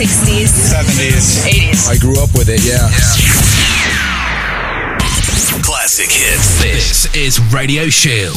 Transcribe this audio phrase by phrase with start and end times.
[0.00, 1.88] 60s, 70s, 80s.
[1.90, 2.88] I grew up with it, yeah.
[2.88, 3.36] yeah.
[5.62, 6.62] Classic hits.
[6.62, 8.34] This is Radio Shield.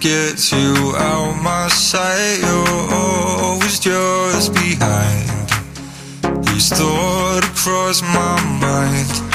[0.00, 2.38] get you out my sight.
[2.40, 5.25] You're always just behind
[6.78, 9.25] thought across my mind.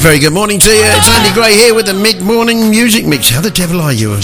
[0.00, 0.82] Very good morning to you.
[0.82, 3.28] It's Andy Gray here with the mid morning music mix.
[3.28, 4.16] How the devil are you?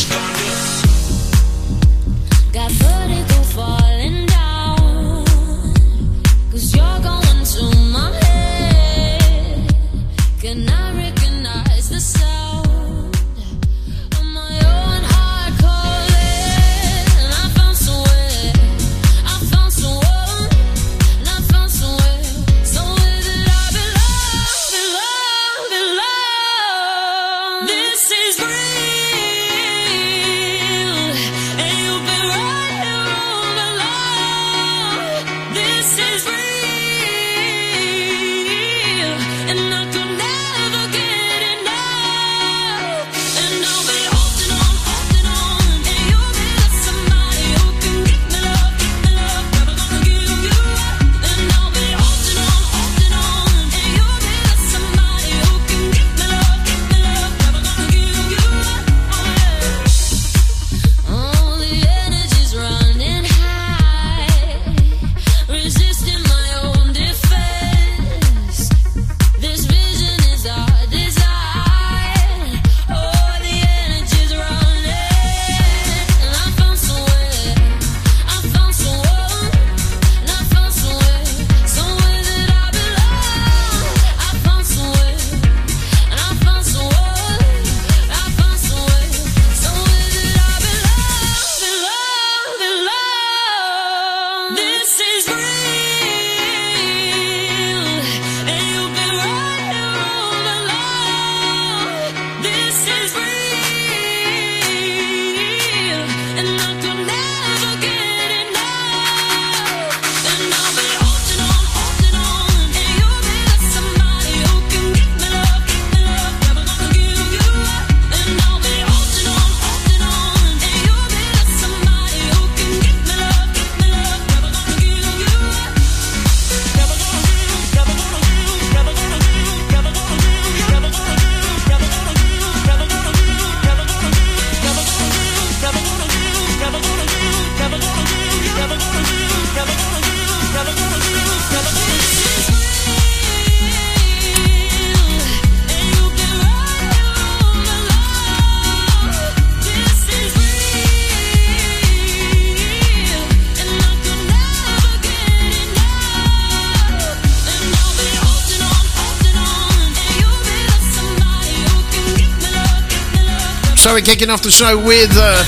[163.96, 165.42] we're kicking off the show with uh,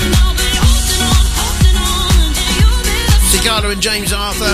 [3.29, 4.51] Sigala and James Arthur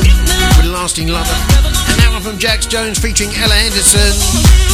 [0.57, 1.31] with Lasting Lover.
[1.31, 4.64] And now one from Jax Jones featuring Ella Henderson.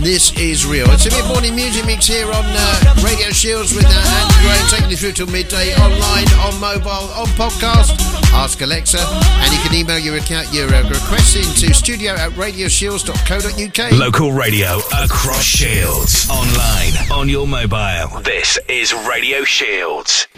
[0.00, 0.86] This is real.
[0.90, 4.56] It's a bit morning music mix here on uh, Radio Shields with uh, Andy Gray,
[4.70, 8.00] taking you through till midday online, on mobile, on podcast.
[8.32, 13.92] Ask Alexa, and you can email your account your uh, requests into studio at radioshields.co.uk.
[13.92, 18.20] Local radio across Shields, online, on your mobile.
[18.22, 20.28] This is Radio Shields.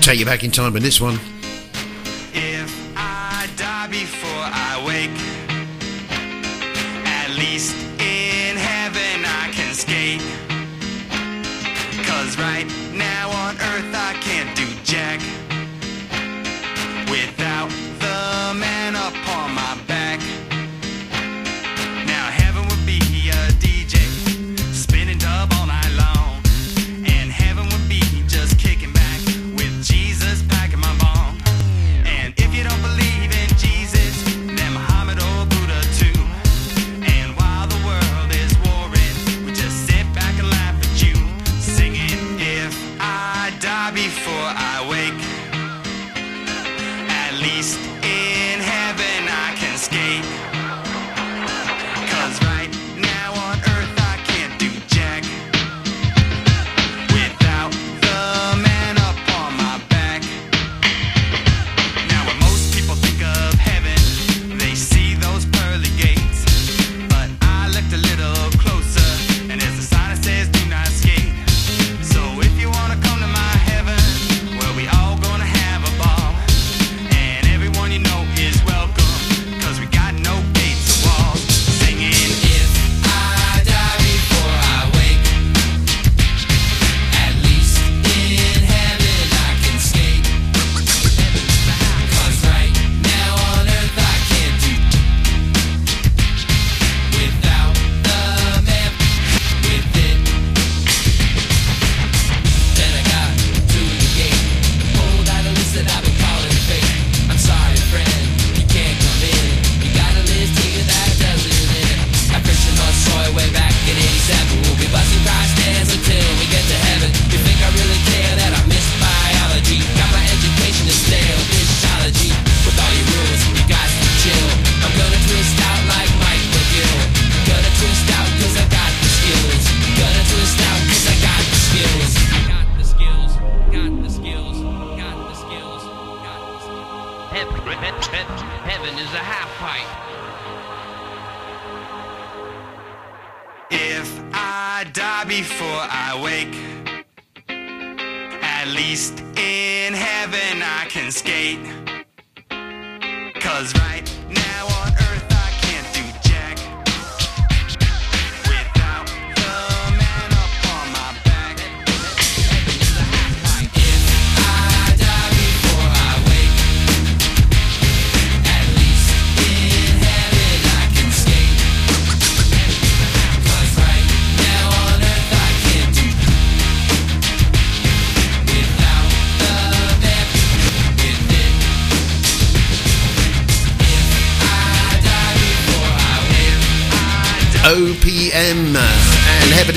[0.00, 1.20] Take you back in time with this one.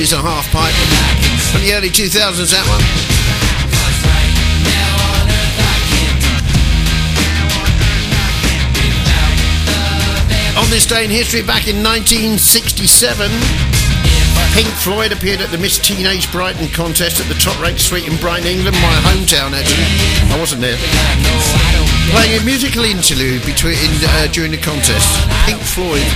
[0.07, 0.71] She's a half pipe.
[1.51, 2.15] From the early 2000s,
[2.55, 2.79] that one.
[10.63, 12.39] On this day in history, back in 1967,
[14.55, 18.15] Pink Floyd appeared at the Miss Teenage Brighton contest at the Top Rank Suite in
[18.23, 19.91] Brighton, England, my hometown, actually.
[20.31, 20.79] I wasn't there.
[22.15, 25.11] Playing a musical interlude between, uh, during the contest.
[25.43, 26.07] Pink Floyd.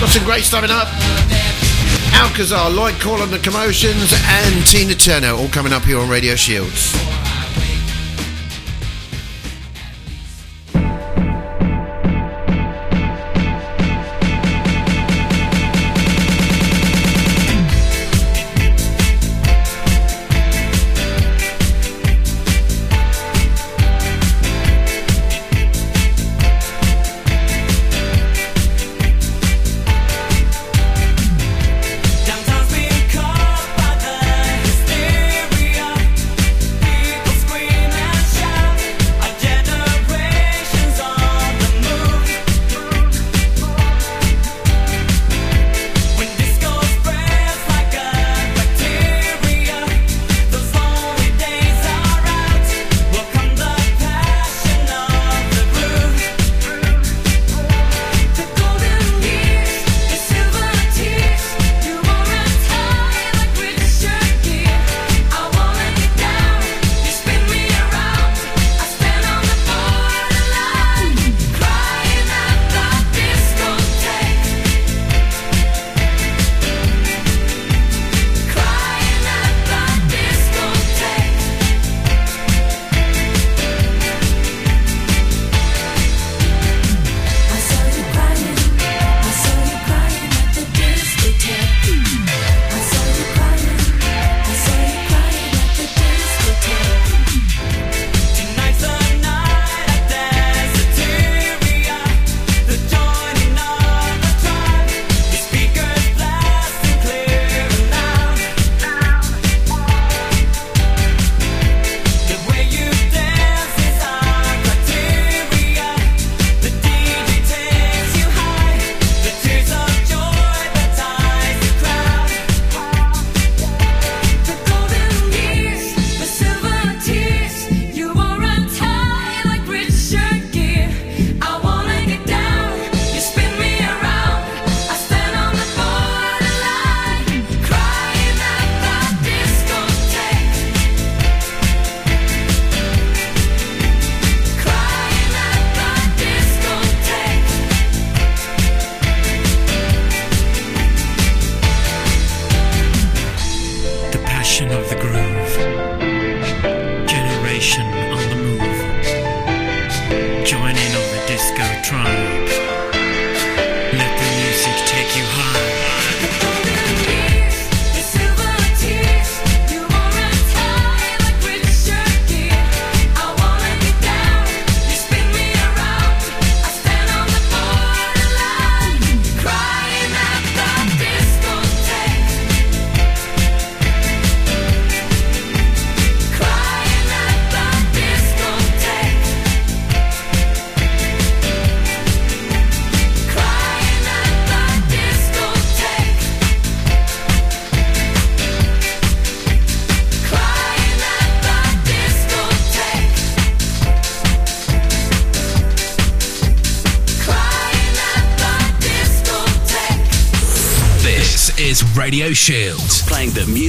[0.00, 0.88] Got some great stuff up.
[2.14, 6.36] Alcazar, Lloyd Cole and the Commotions, and Tina Turner all coming up here on Radio
[6.36, 7.17] Shields.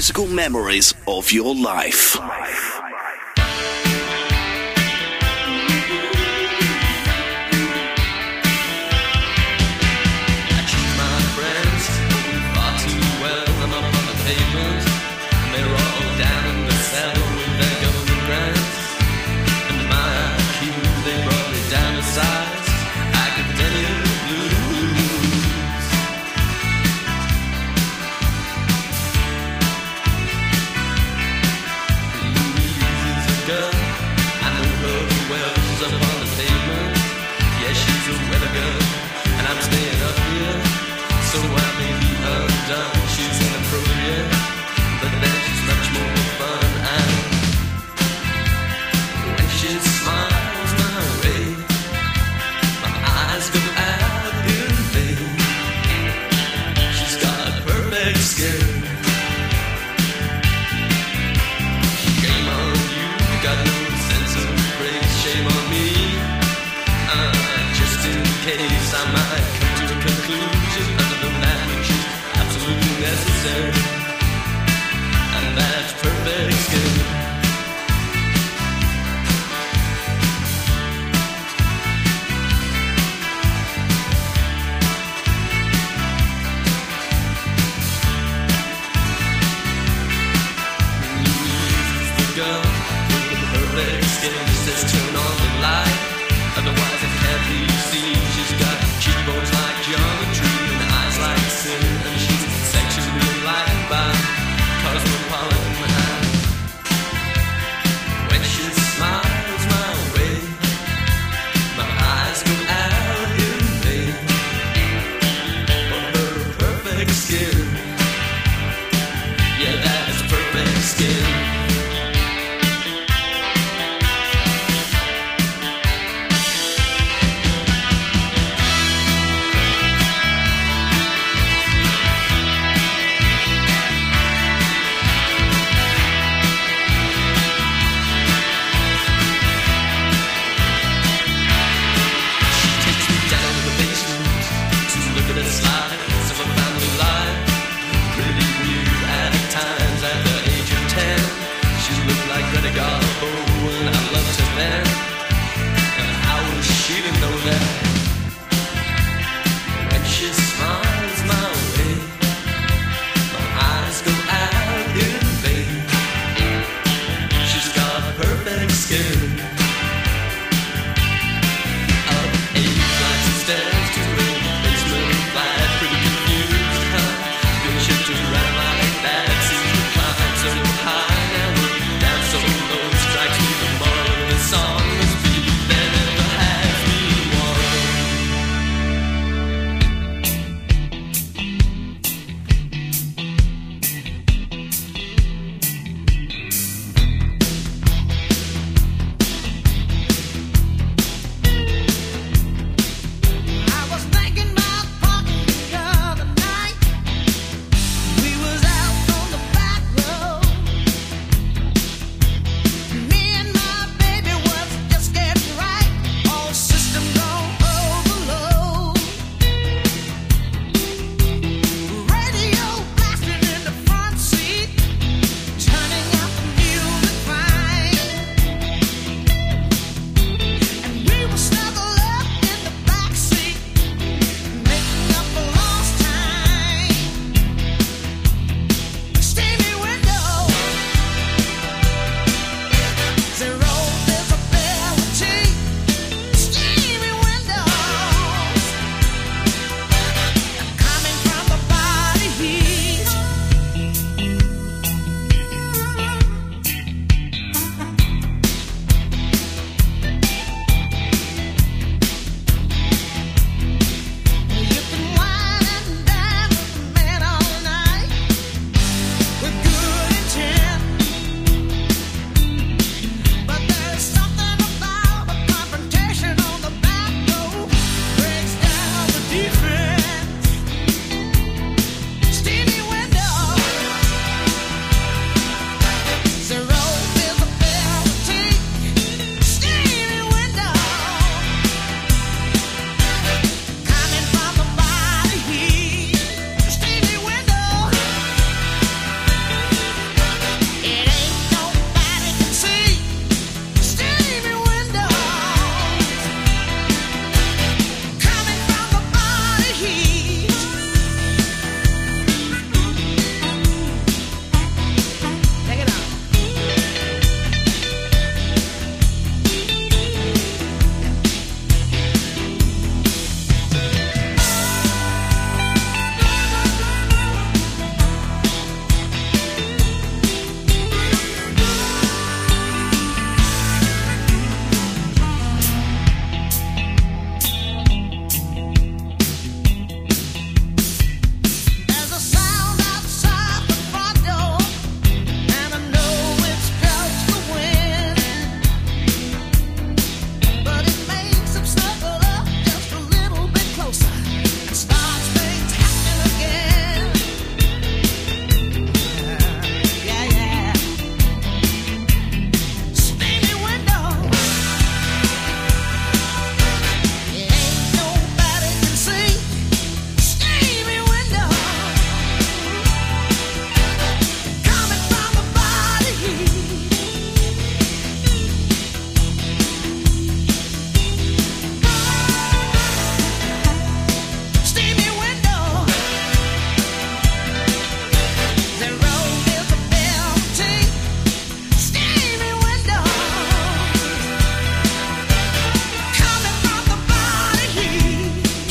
[0.09, 2.28] musical memories of your life.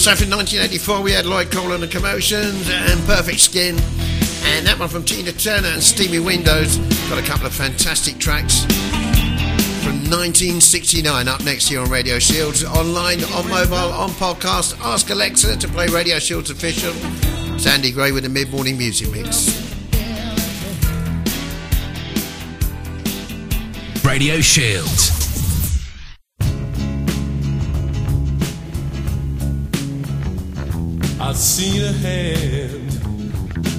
[0.09, 3.77] So from 1984 we had Lloyd Cole and the Commotions and Perfect Skin.
[4.45, 6.79] And that one from Tina Turner and Steamy Windows.
[7.11, 8.63] Got a couple of fantastic tracks
[9.85, 12.65] from 1969 up next year on Radio Shields.
[12.65, 14.81] Online, on mobile, on podcast.
[14.81, 16.95] Ask Alexa to play Radio Shields official.
[17.59, 19.61] Sandy Gray with the mid morning music mix.
[24.03, 25.18] Radio Shields.
[31.39, 32.91] Seen a hand,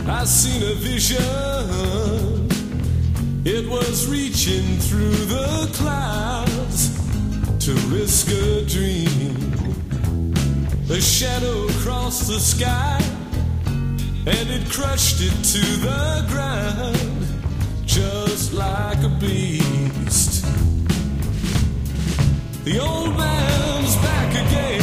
[0.07, 1.17] I seen a vision.
[3.43, 6.89] It was reaching through the clouds
[7.65, 9.35] to risk a dream.
[10.89, 13.01] A shadow crossed the sky
[13.65, 17.25] and it crushed it to the ground
[17.85, 20.45] just like a beast.
[22.63, 24.78] The old man's back again.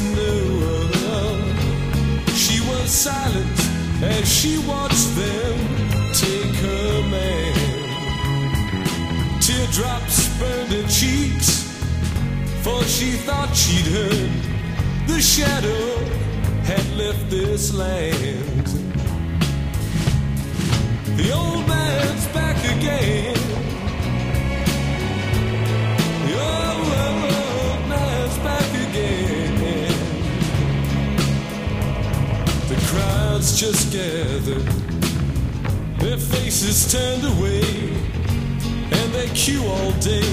[0.00, 1.36] The snow.
[2.34, 3.60] She was silent
[4.02, 5.58] as she watched them
[6.12, 7.54] take her man.
[9.40, 11.68] Teardrops burned her cheeks,
[12.62, 14.30] for she thought she'd heard
[15.06, 16.04] the shadow
[16.64, 18.66] had left this land.
[21.16, 23.36] The old man's back again.
[26.26, 27.39] The old man's
[32.90, 34.66] crowds just gathered,
[36.00, 37.62] their faces turned away,
[38.90, 40.28] and they queue all day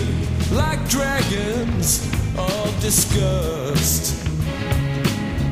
[0.51, 2.01] like dragons
[2.35, 4.27] of disgust.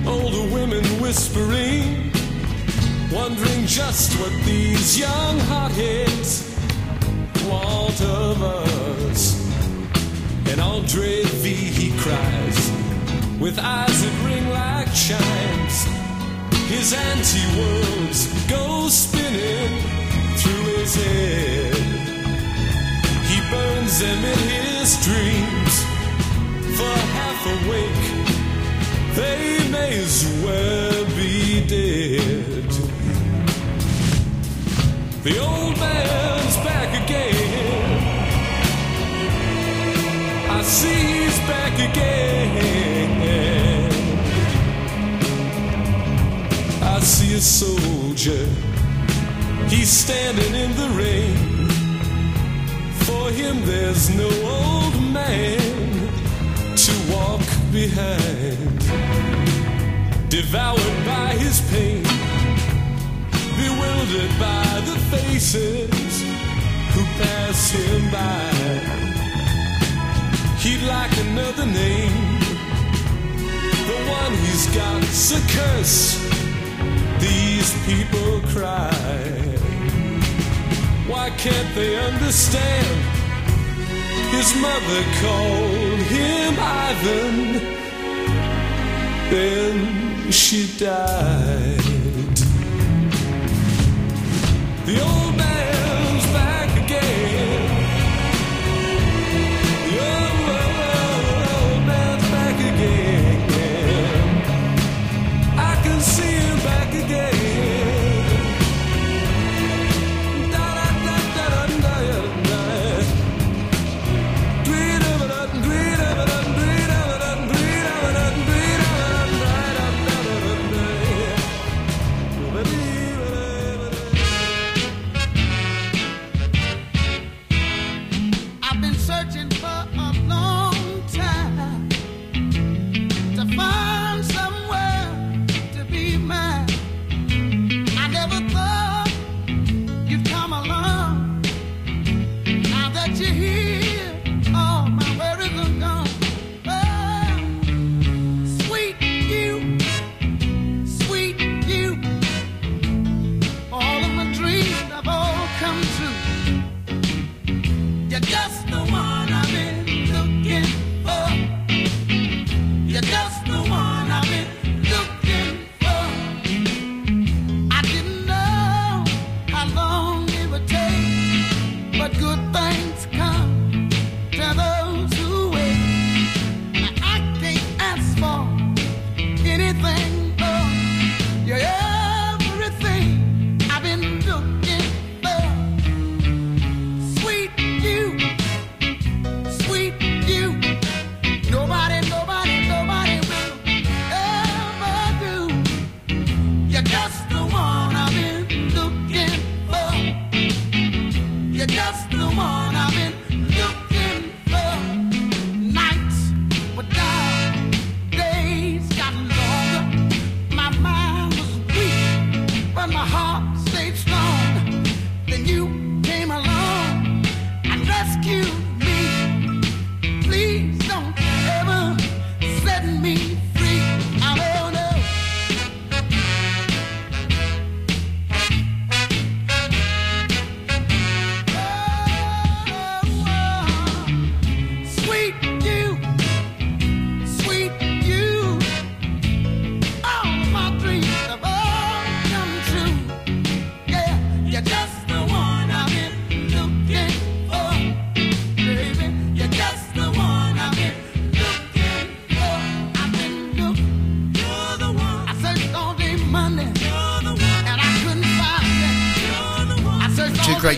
[0.08, 2.12] Older women whispering
[3.12, 6.58] wondering just what these young hotheads
[7.48, 9.40] want of us.
[10.50, 12.72] And Andre V, he cries,
[13.40, 15.95] with eyes that ring like chimes.
[16.68, 19.82] His anti-worlds go spinning
[20.38, 21.76] through his head.
[23.30, 25.74] He burns them in his dreams,
[26.78, 28.06] for half awake,
[29.16, 32.70] they may as well be dead.
[35.24, 38.00] The old man's back again.
[40.50, 42.16] I see he's back again.
[46.96, 48.46] I see a soldier.
[49.68, 51.36] He's standing in the rain.
[53.06, 55.60] For him, there's no old man
[56.86, 58.80] to walk behind.
[60.30, 62.04] Devoured by his pain
[63.58, 66.24] bewildered by the faces
[66.94, 68.52] who pass him by.
[70.64, 72.40] He'd like another name,
[73.90, 76.35] the one he's got's a curse.
[77.66, 78.92] These people cry.
[81.08, 82.98] Why can't they understand?
[84.30, 87.38] His mother called him Ivan,
[89.32, 92.38] then she died.
[94.86, 95.35] The old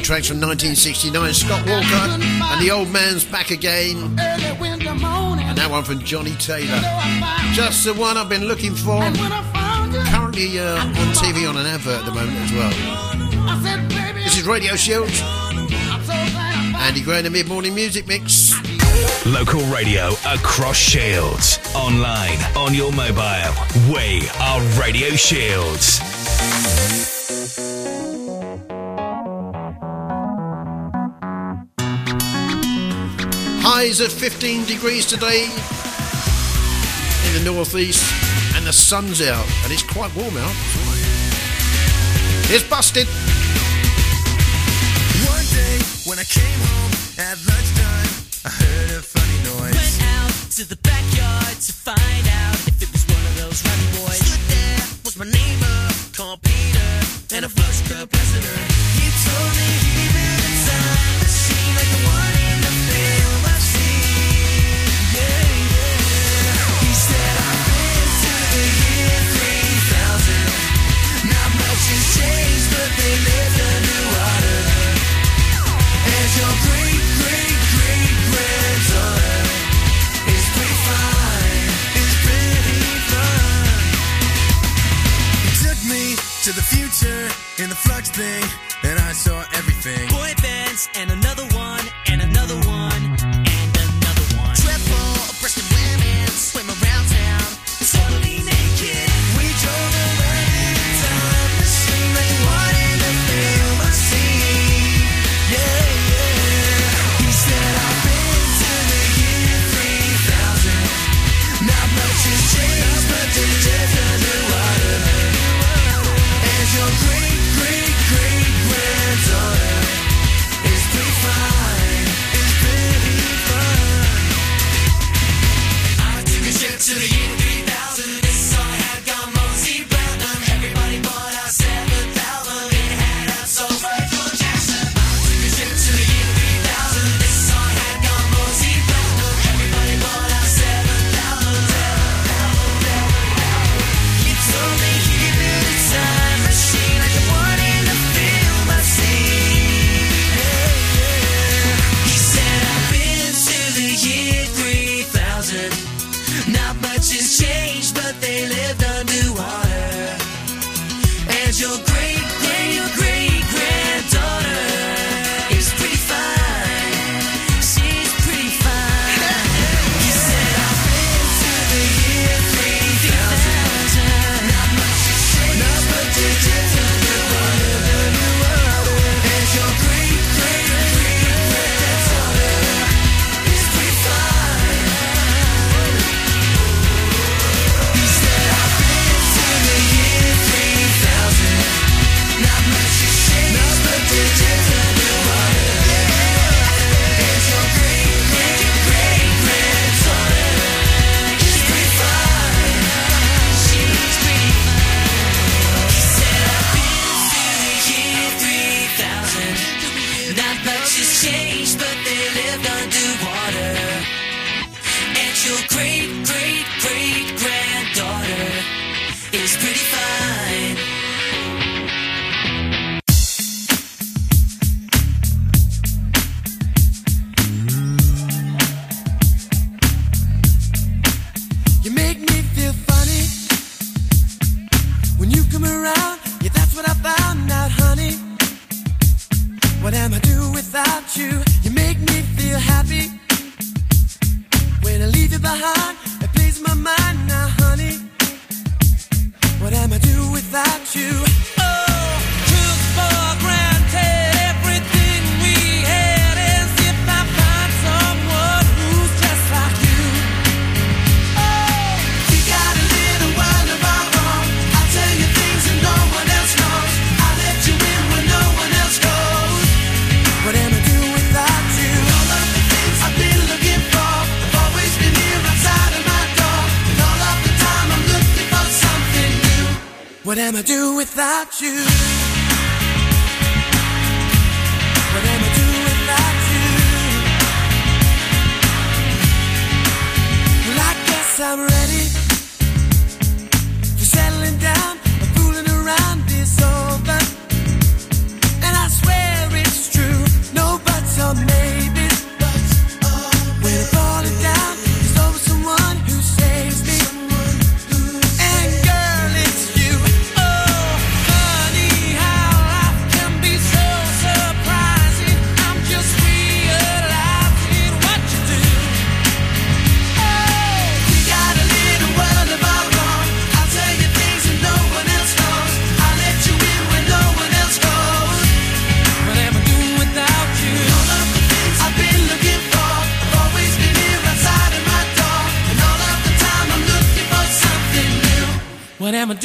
[0.07, 3.97] tracks from 1969 Scott Walker and The Old Man's Back Again.
[4.17, 6.79] And that one from Johnnie Taylor.
[7.51, 9.01] Just the one I've been looking for.
[9.01, 14.13] Currently uh, on TV on an advert at the moment as well.
[14.13, 15.09] This is Radio Shield.
[16.79, 18.53] Andy Gray in the Mid Morning Music Mix.
[19.25, 21.59] Local radio across Shields.
[21.75, 23.53] Online, on your mobile.
[23.91, 26.06] We are Radio Shields.
[33.99, 35.45] It's at 15 degrees today
[37.25, 38.13] in the northeast,
[38.55, 40.55] and the sun's out, and it's quite warm out.
[42.53, 43.07] It's busted.
[45.25, 46.96] One day when I came home.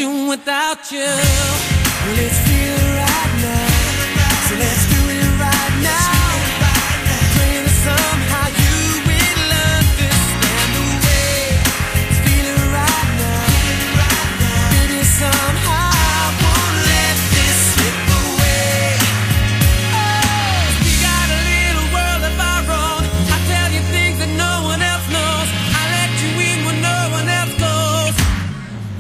[0.03, 0.99] Doing without you?
[2.17, 2.92] Let's feel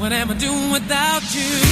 [0.03, 1.72] What am I doing without you?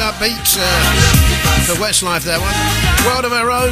[0.00, 0.64] Quite upbeat uh,
[1.68, 2.56] for Westlife, that one.
[3.04, 3.68] World of our own.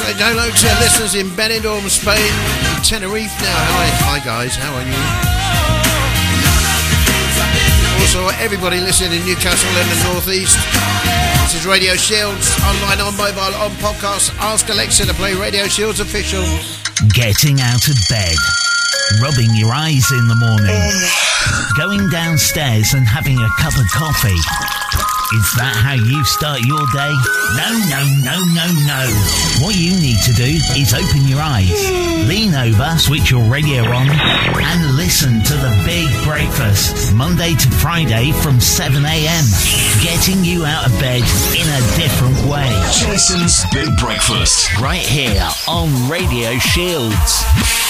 [0.00, 2.32] So hello to listeners in Benidorm, Spain,
[2.72, 3.60] in Tenerife now.
[3.76, 4.96] Hi, hi guys, how are you?
[8.00, 10.56] Also, everybody listening in Newcastle and the Northeast.
[11.44, 14.32] This is Radio Shields, online, on mobile, on podcast.
[14.40, 16.48] Ask Alexa to play Radio Shields official.
[17.12, 18.40] Getting out of bed.
[19.20, 21.23] Rubbing your eyes in the morning.
[21.76, 24.38] Going downstairs and having a cup of coffee.
[25.34, 27.10] Is that how you start your day?
[27.58, 29.02] No, no, no, no, no.
[29.64, 30.46] What you need to do
[30.78, 31.74] is open your eyes,
[32.28, 38.30] lean over, switch your radio on, and listen to the Big Breakfast, Monday to Friday
[38.30, 39.44] from 7 a.m.
[40.04, 42.70] Getting you out of bed in a different way.
[42.94, 44.70] Jason's Big Breakfast.
[44.78, 47.83] Right here on Radio Shields.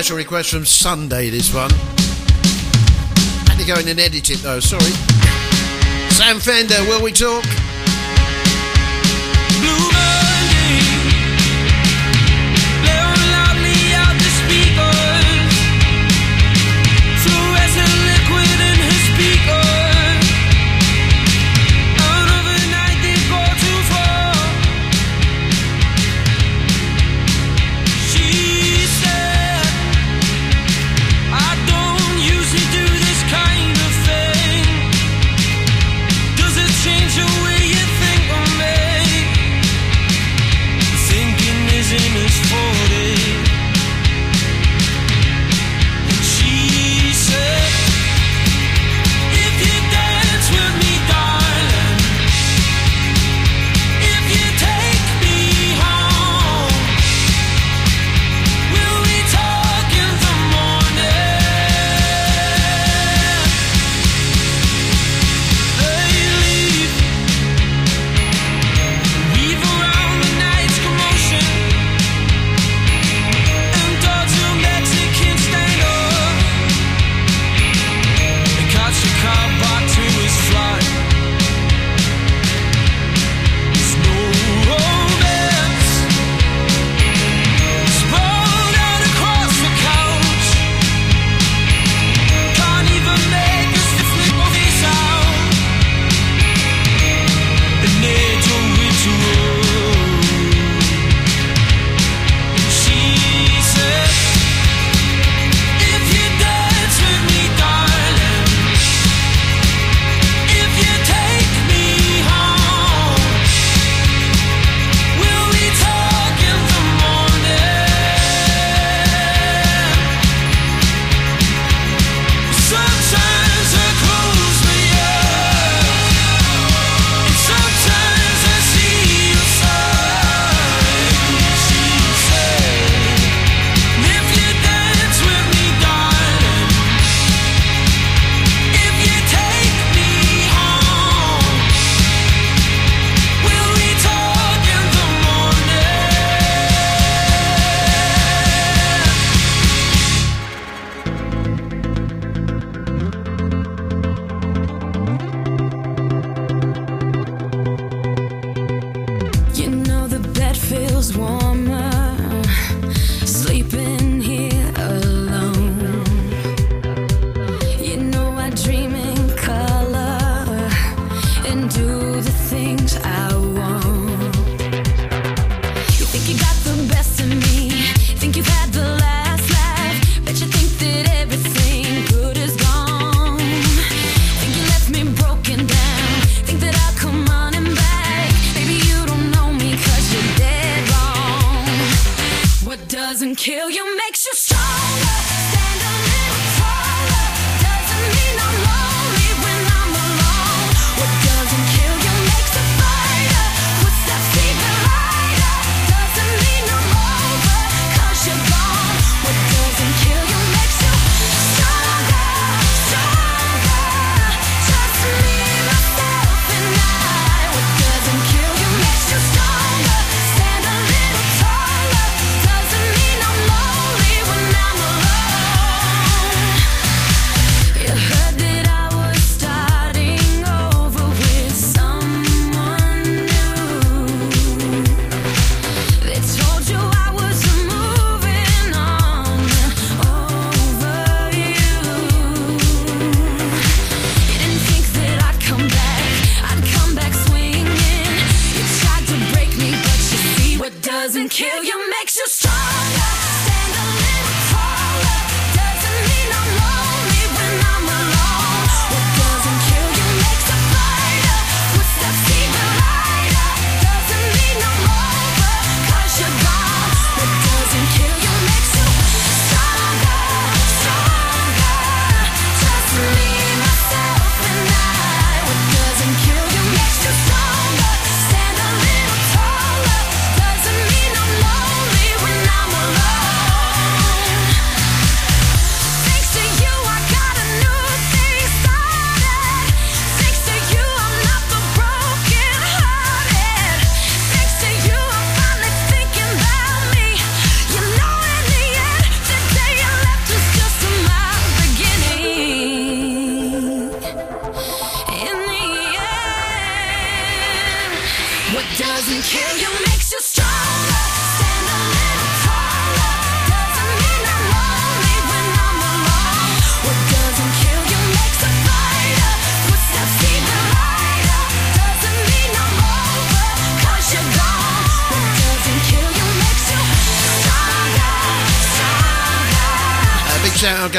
[0.00, 1.68] Special request from Sunday, this one.
[3.44, 4.92] Had to go in and edit it though, sorry.
[6.08, 7.44] Sam Fender, will we talk?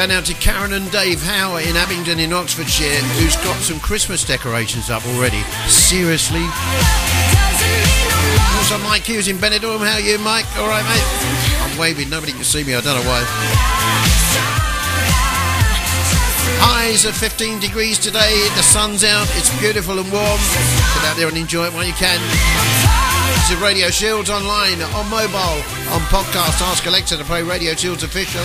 [0.02, 4.24] go now to Karen and Dave Howe in Abingdon in Oxfordshire, who's got some Christmas
[4.24, 5.40] decorations up already.
[5.68, 6.42] Seriously.
[8.58, 9.78] Also, Mike Hughes in Benidorm.
[9.86, 10.46] How are you, Mike?
[10.56, 11.06] All right, mate?
[11.62, 12.10] I'm waving.
[12.10, 12.74] Nobody can see me.
[12.74, 13.22] I don't know why.
[16.58, 18.48] Highs of 15 degrees today.
[18.56, 19.28] The sun's out.
[19.36, 20.40] It's beautiful and warm.
[20.98, 22.18] Get out there and enjoy it while you can.
[23.50, 25.62] To Radio Shields online, on mobile,
[25.94, 26.60] on podcast.
[26.60, 28.42] Ask Alexa to play Radio Shields official.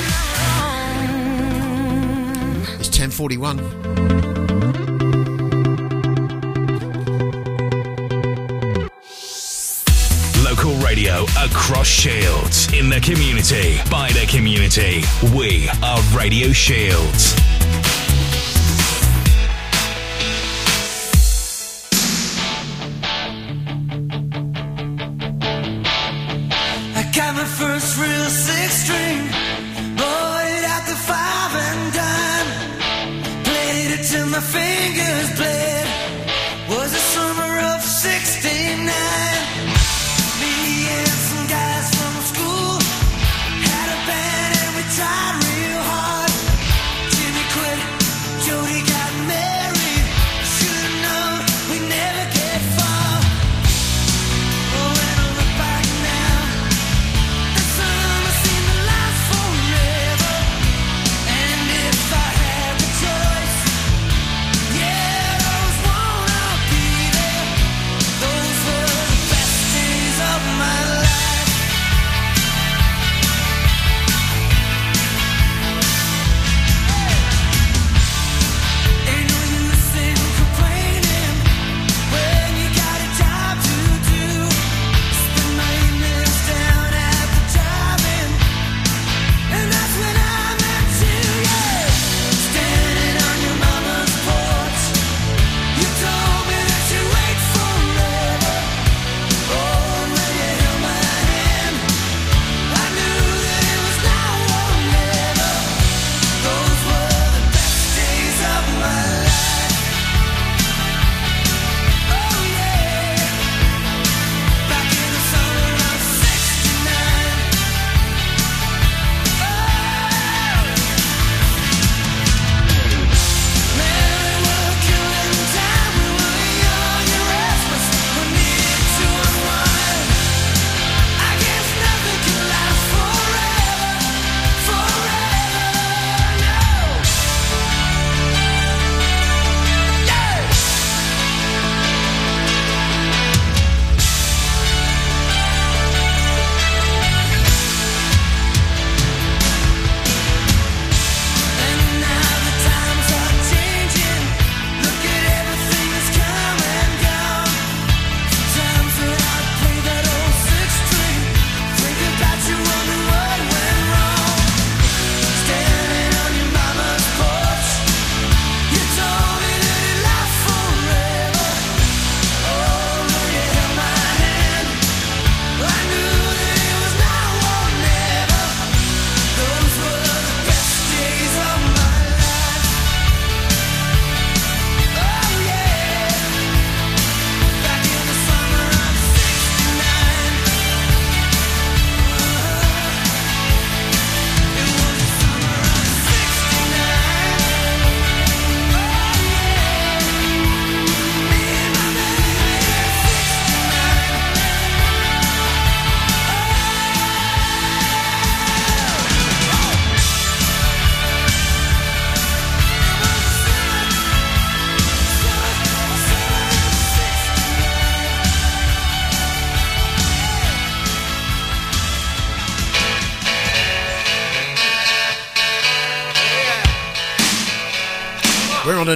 [3.09, 4.27] 1041.
[10.97, 12.71] radio across Shields.
[12.73, 15.03] In the community, by the community.
[15.35, 17.46] We are Radio Shields.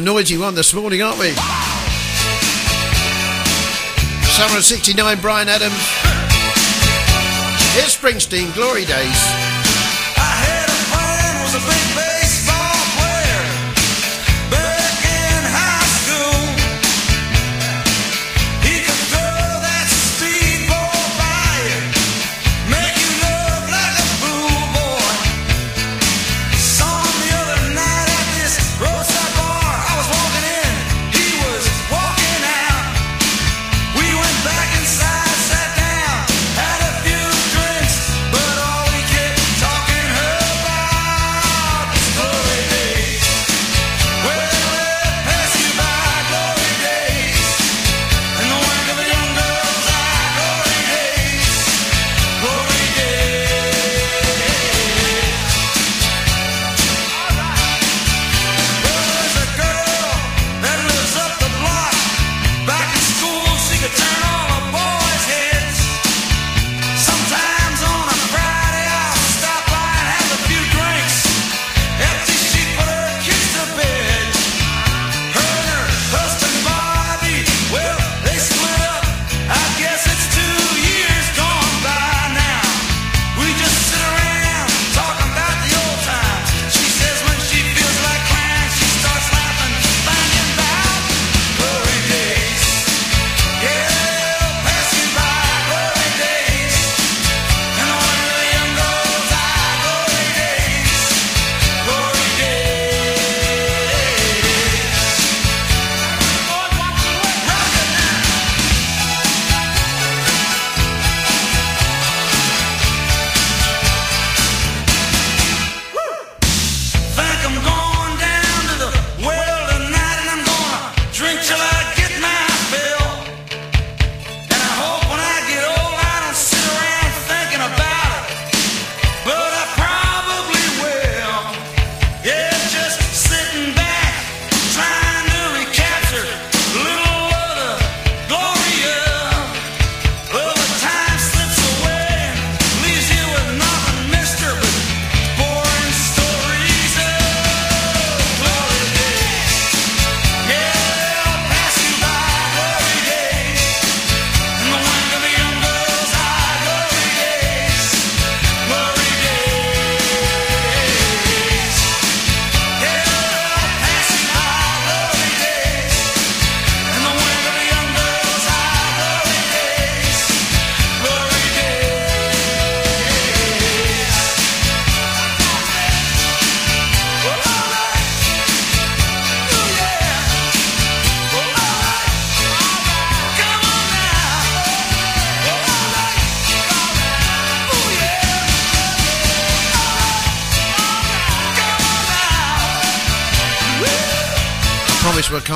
[0.04, 1.32] noisy one this morning, aren't we?
[4.32, 5.74] Summer of 69, Bryan Adams.
[7.74, 9.51] Here's Springsteen, Glory Days.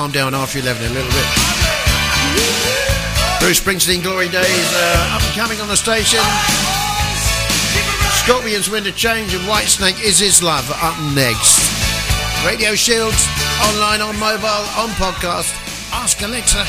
[0.05, 1.25] Calm down after 11 a little bit.
[3.39, 6.19] Bruce Springsteen, Glory Days, uh, up and coming on the station.
[8.21, 11.57] Scorpions, Wind of Change, and Whitesnake, Is This Love, up next.
[12.45, 13.27] Radio Shields,
[13.65, 15.49] online, on mobile, on podcast.
[15.91, 16.65] Ask Alexa.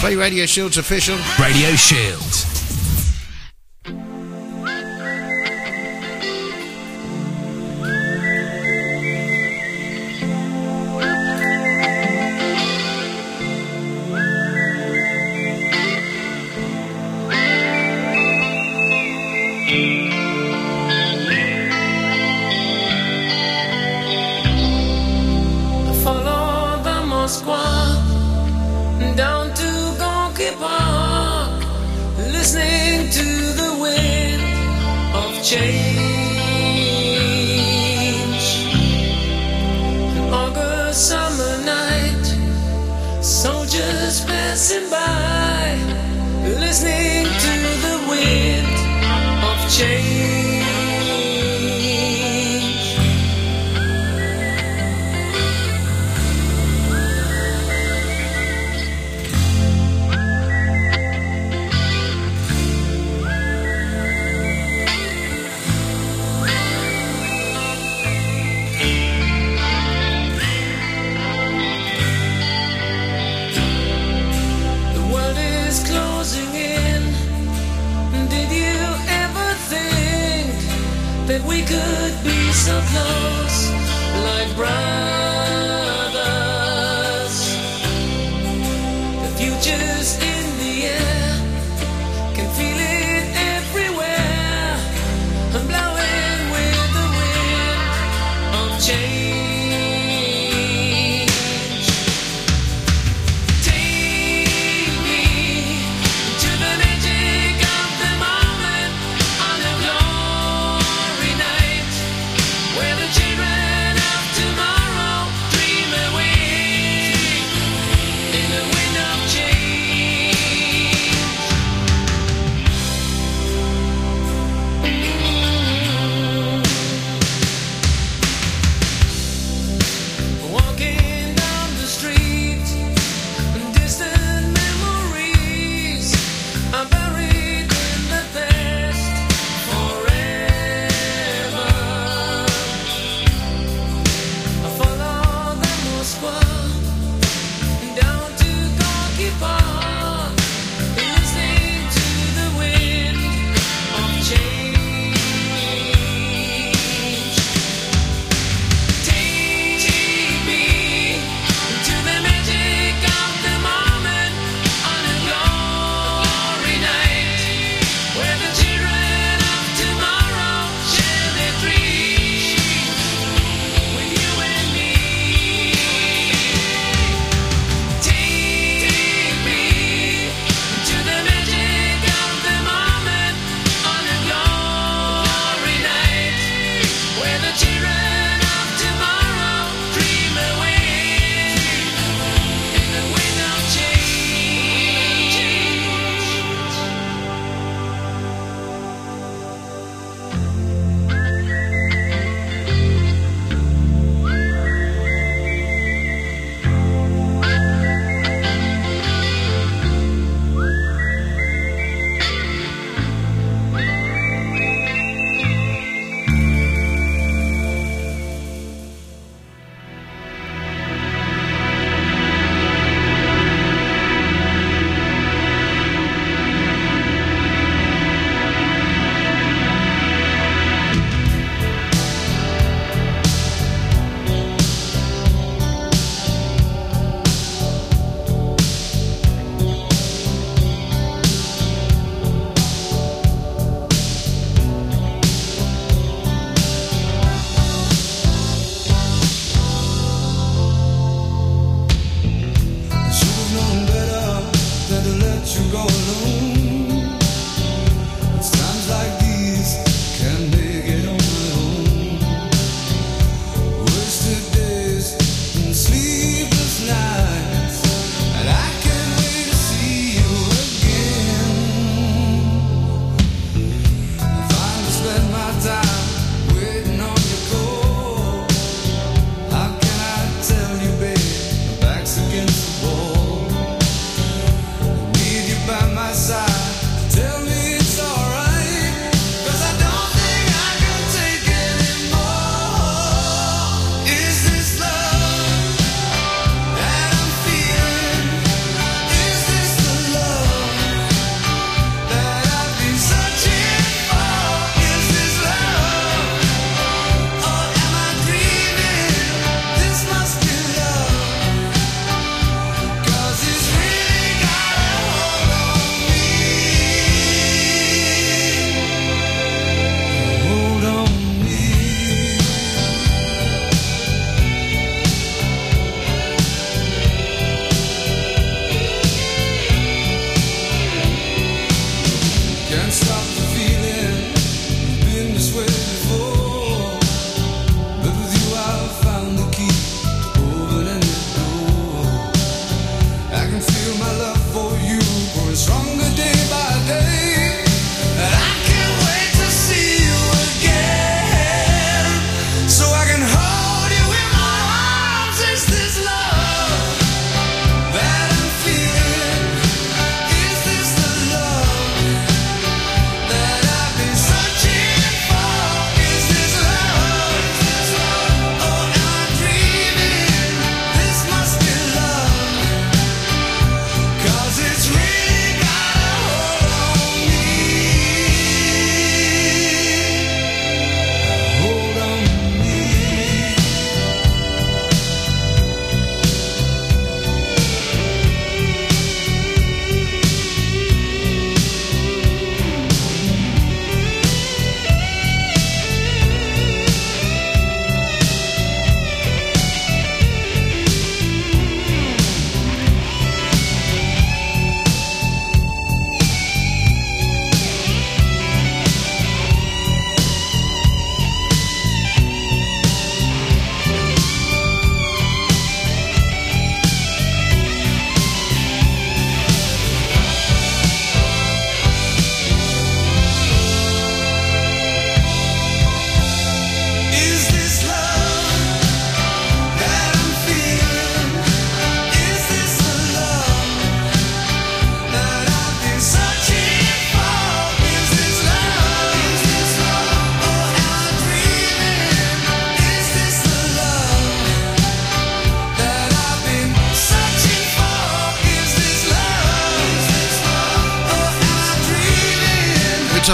[0.00, 1.16] Play Radio Shields official.
[1.38, 2.31] Radio Shields.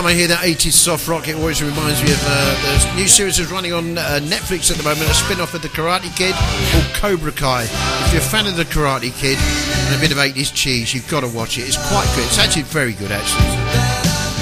[0.09, 3.37] I hear that 80s soft rock, it always reminds me of uh, the new series
[3.37, 6.33] that's running on uh, Netflix at the moment, a spin off of The Karate Kid
[6.73, 7.69] called Cobra Kai.
[7.69, 11.07] If you're a fan of The Karate Kid and a bit of 80s cheese, you've
[11.13, 11.69] got to watch it.
[11.69, 12.25] It's quite good.
[12.25, 13.53] It's actually very good, actually.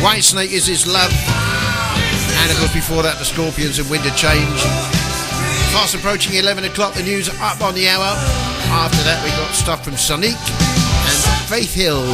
[0.06, 1.10] White Snake Is This Love.
[1.10, 4.62] And of course, before that, The Scorpions and Wind of Change.
[5.74, 8.14] Fast approaching 11 o'clock, the news up on the hour.
[8.70, 11.18] After that, we got stuff from Sonic and
[11.50, 12.06] Faith Hill.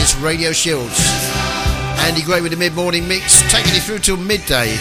[0.00, 1.39] It's Radio Shields.
[2.00, 4.76] Andy Gray with the mid morning mix, taking you through till midday.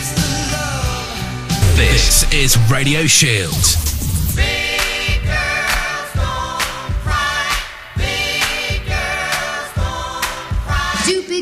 [1.76, 3.80] This is Radio Shield.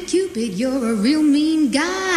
[0.08, 2.17] Cupid, you're a real mean guy.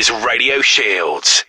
[0.00, 1.44] is Radio Shields.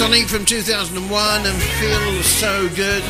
[0.00, 3.02] Sonique from 2001 and Feels So Good.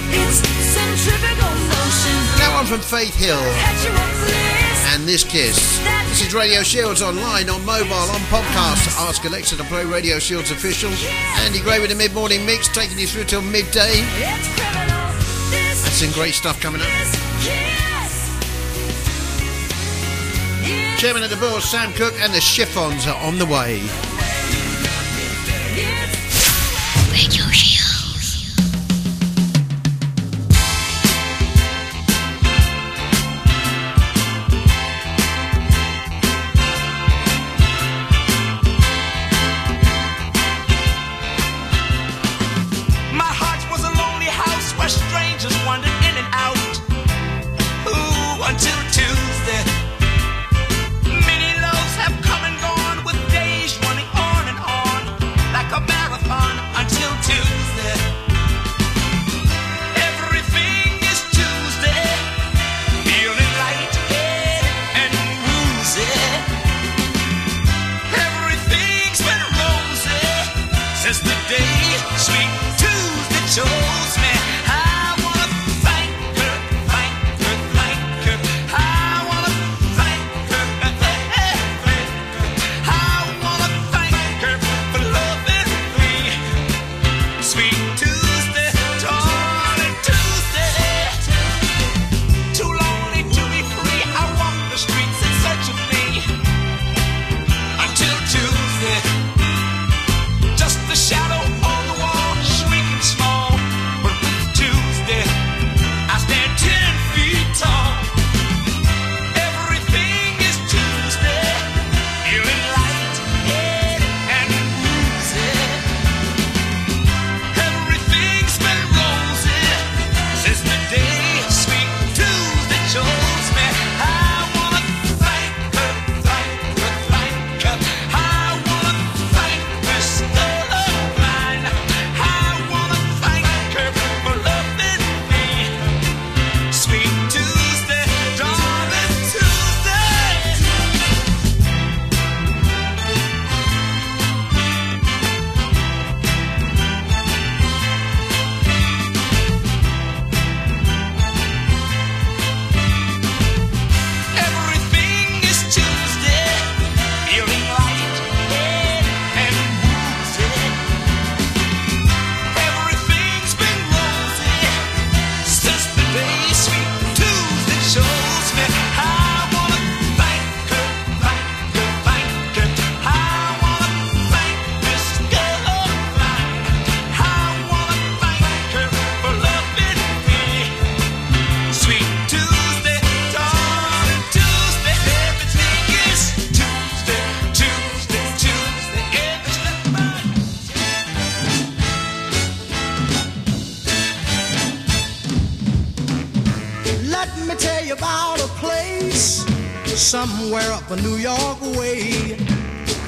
[2.34, 3.38] That one from Faith Hill.
[4.92, 5.78] And This Kiss.
[6.08, 8.90] This is Radio Shields online, on mobile, on podcast.
[9.06, 10.90] Ask Alexa to play Radio Shields official.
[11.46, 14.02] Andy Gray with a mid morning mix, taking you through till midday.
[14.18, 16.88] That's some great stuff coming up.
[20.98, 23.78] Chairman of the board, Sam Cooke, and the Chiffons are on the way.
[27.28, 27.89] 就是。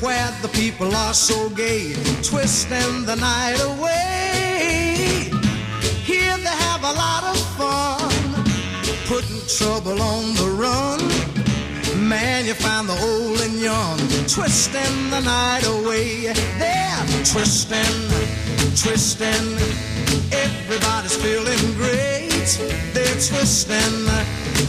[0.03, 5.31] Where the people are so gay, twisting the night away.
[6.03, 8.11] Here they have a lot of fun,
[9.07, 11.01] putting trouble on the run.
[12.09, 16.33] Man, you find the old and young twisting the night away.
[16.59, 18.03] They're twisting,
[18.75, 19.47] twisting.
[20.33, 22.49] Everybody's feeling great.
[22.93, 24.07] They're twisting,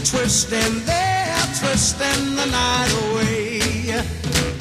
[0.04, 0.84] twisting.
[0.86, 4.53] They're twisting the night away.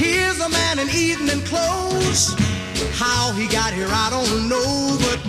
[0.00, 2.32] Here's a man in evening clothes.
[2.96, 5.20] How he got here, I don't know, but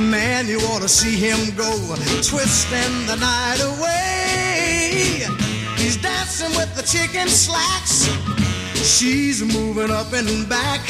[0.00, 1.70] man, you ought to see him go
[2.18, 5.22] twisting the night away.
[5.76, 8.10] He's dancing with the chicken slacks.
[8.74, 10.80] She's moving up and back.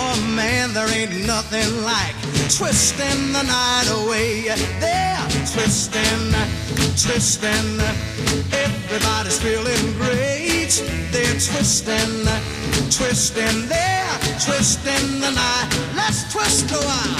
[0.00, 2.16] Oh man, there ain't nothing like
[2.48, 4.48] twisting the night away.
[4.80, 5.20] They're
[5.52, 6.32] twisting,
[6.96, 7.78] twisting.
[8.56, 10.57] Everybody's feeling great.
[10.68, 12.28] They're twisting,
[12.90, 13.68] twisting.
[13.68, 15.68] They're twisting the night.
[15.96, 17.14] Let's twist a while.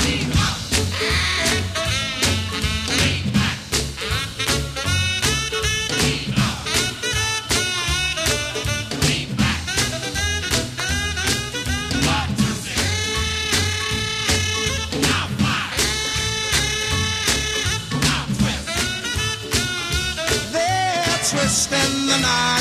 [21.31, 22.58] Twisting the night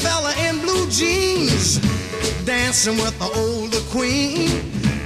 [0.00, 1.78] fella in blue jeans
[2.44, 4.48] dancing with the older queen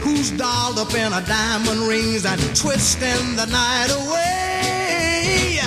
[0.00, 5.58] who's dolled up in her diamond rings and twisting the night away.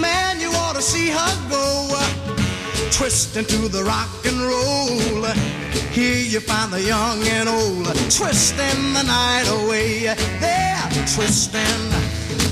[0.00, 1.80] Man, you ought to see her go
[3.00, 5.24] twisting to the rock and roll.
[5.90, 10.14] Here you find the young and old twisting the night away.
[10.38, 11.80] They're twisting,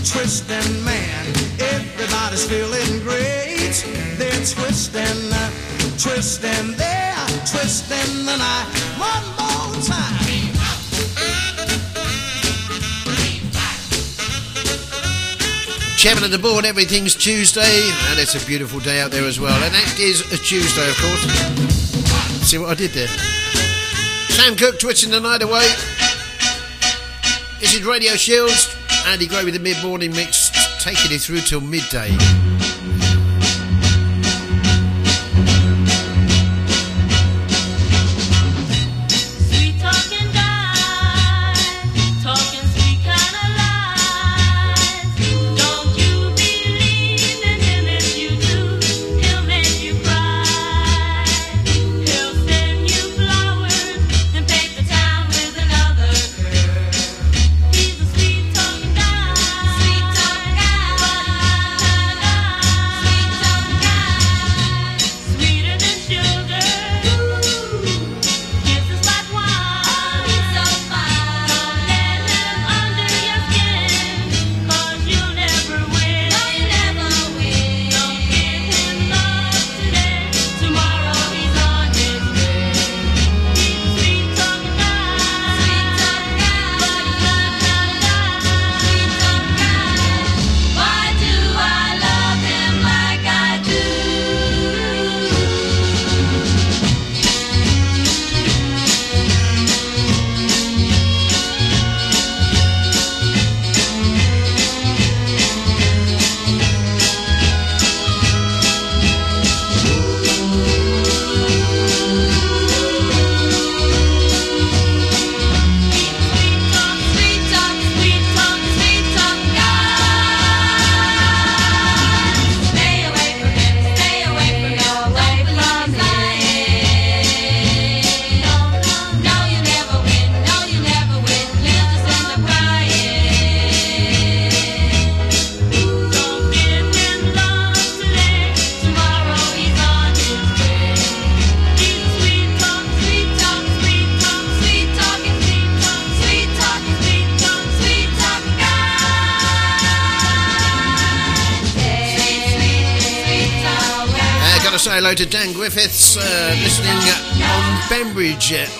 [0.09, 1.27] twisting, man.
[1.61, 3.77] Everybody's feeling great.
[4.17, 5.29] They're twisting,
[5.99, 8.67] twisting, they're twisting the night.
[8.99, 10.15] One more time.
[15.97, 19.61] Chairman of the board, everything's Tuesday, and it's a beautiful day out there as well.
[19.65, 21.23] And that is a Tuesday, of course.
[22.47, 23.09] See what I did there?
[24.29, 25.67] Sam Cooke twitching the night away.
[27.59, 28.77] This is Radio Shields.
[29.07, 32.17] Andy Gray with the mid morning mix, taking it through till midday.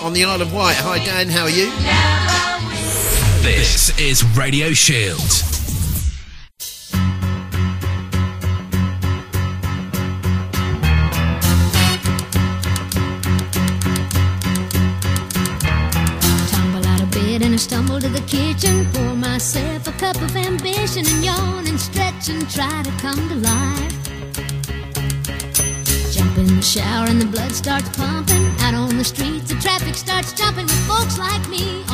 [0.01, 0.75] on the Isle of Wight.
[0.77, 1.69] Hi, Dan, how are you?
[3.41, 5.19] This is Radio Shield.
[17.57, 22.49] stumble to the kitchen, pour myself a cup of ambition and yawn and stretch and
[22.49, 23.93] try to come to life.
[26.13, 28.28] Jump in the shower and the blood starts pumping
[28.99, 31.88] the streets, the traffic starts jumping with folks like me.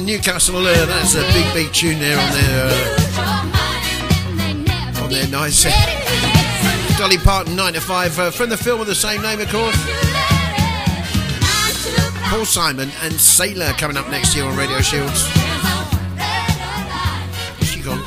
[0.00, 0.56] in Newcastle.
[0.56, 3.42] Uh, that's a big, big tune there on their uh,
[5.02, 5.70] on their nice uh,
[6.98, 9.76] Dolly Parton 9 to 5 uh, from the film of the same name, of course.
[12.30, 15.26] Paul Simon and Sailor coming up next year on Radio Shields.
[17.66, 18.02] She gone.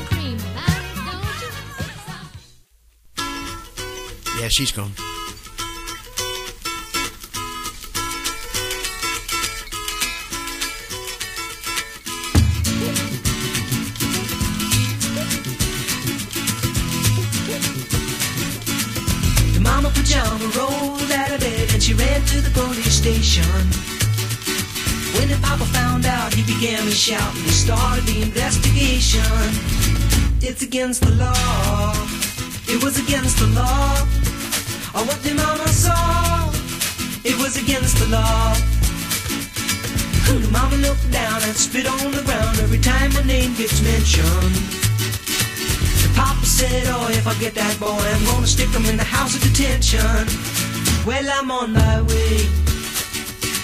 [4.40, 5.12] Yeah, she's gone.
[23.41, 29.26] When the papa found out, he began to shout and we started the investigation.
[30.39, 31.93] It's against the law.
[32.68, 33.97] It was against the law.
[34.93, 36.51] Or what the mama saw.
[37.26, 38.53] It was against the law.
[40.30, 44.55] The mama looked down and spit on the ground every time my name gets mentioned.
[46.05, 49.03] The papa said, Oh, if I get that boy, I'm gonna stick him in the
[49.03, 50.27] house of detention.
[51.03, 52.62] Well, I'm on my way.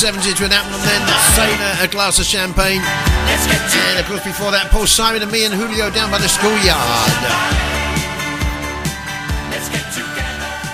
[0.00, 1.02] 70s with that one then.
[1.36, 2.80] Sailor, a glass of champagne.
[2.80, 6.80] And of course, before that, Paul Simon and me and Julio down by the schoolyard.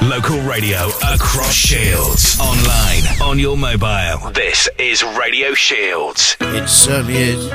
[0.07, 2.39] Local radio across Shields.
[2.39, 4.31] Online, on your mobile.
[4.31, 6.37] This is Radio Shields.
[6.41, 7.51] It certainly is.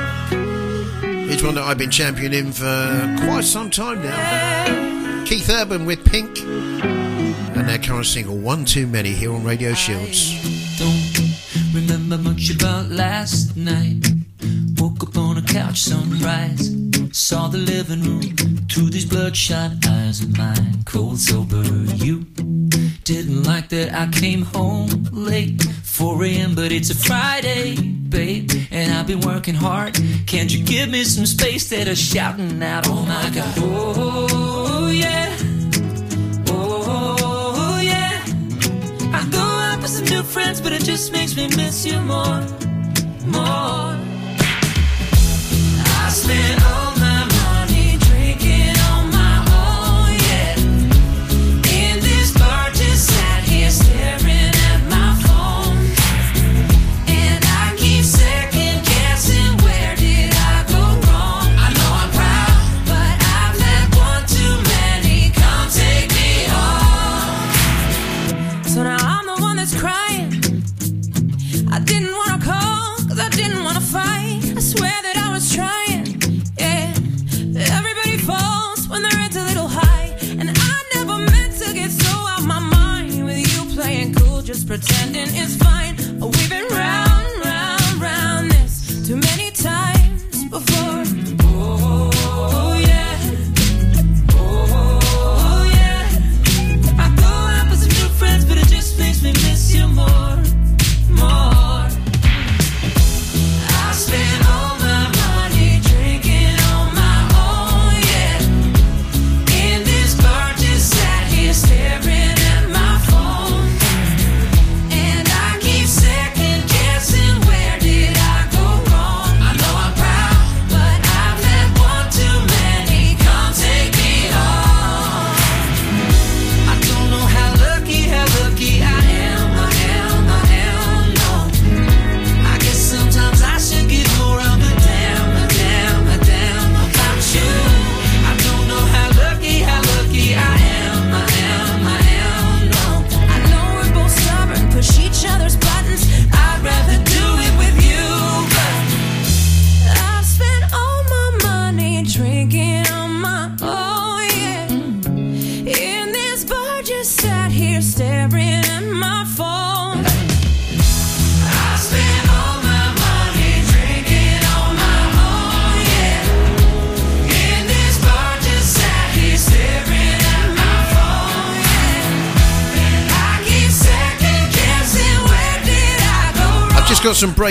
[1.32, 5.24] It's one that I've been championing for quite some time now.
[5.24, 6.38] Keith Urban with Pink.
[6.42, 11.11] And their current single, One Too Many, here on Radio Shields.
[11.72, 14.06] Remember much about last night.
[14.78, 16.76] Woke up on a couch, sunrise.
[17.12, 18.36] Saw the living room
[18.70, 20.82] through these bloodshot eyes of mine.
[20.84, 21.62] Cold sober,
[21.94, 22.24] you
[23.04, 25.62] didn't like that I came home late.
[25.84, 28.50] 4 a.m., but it's a Friday, babe.
[28.70, 29.94] And I've been working hard.
[30.26, 35.36] Can't you give me some space that are shouting out, oh my god, oh yeah.
[36.48, 38.24] Oh yeah,
[39.14, 42.42] I go out with some new friends, but it just makes me miss you more,
[43.26, 43.96] more.
[46.04, 46.61] I spent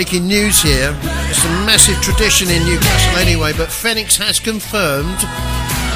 [0.02, 0.98] breaking news here.
[1.30, 5.16] It's a massive tradition in Newcastle anyway, but Fenwicks has confirmed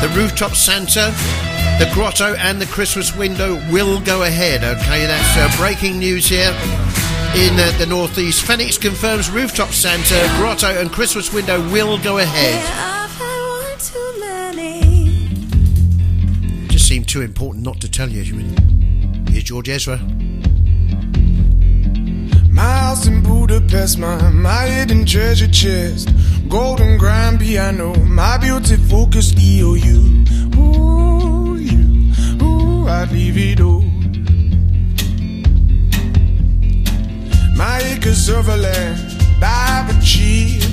[0.00, 1.12] the rooftop Santa,
[1.80, 4.62] the grotto, and the Christmas window will go ahead.
[4.62, 6.54] Okay, that's uh, breaking news here
[7.34, 8.46] in uh, the northeast.
[8.46, 12.62] Fenwicks confirms rooftop Santa, grotto, and Christmas window will go ahead.
[16.70, 18.22] Just seemed too important not to tell you.
[19.32, 19.98] Here's George Ezra.
[22.96, 26.08] House in Budapest, my, my hidden treasure chest.
[26.48, 30.56] Golden grand piano, my beauty focused EOU.
[30.56, 32.12] Ooh, you,
[32.42, 33.82] ooh, I'd leave it all.
[37.54, 38.98] My acres of land
[39.42, 40.64] I've achieved.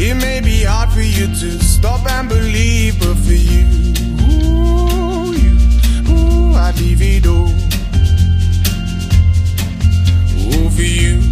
[0.00, 3.66] It may be hard for you to stop and believe, but for you,
[4.26, 5.52] ooh, you,
[6.10, 7.52] ooh, I'd leave it all.
[10.54, 11.31] Ooh, for you,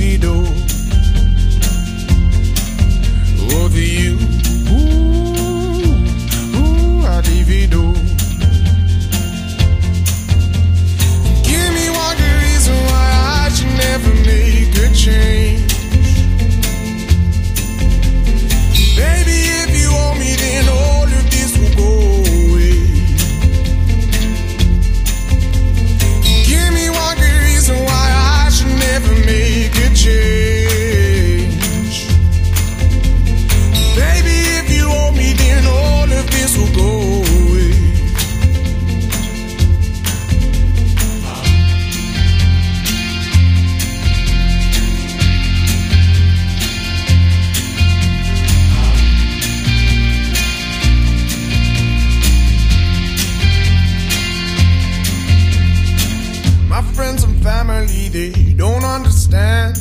[0.00, 0.44] olvido.
[3.62, 4.16] Over you,
[4.70, 5.82] ooh,
[6.56, 7.92] ooh, adivido.
[11.44, 15.59] Give me one good reason why I should never make a change.
[59.32, 59.76] Understand.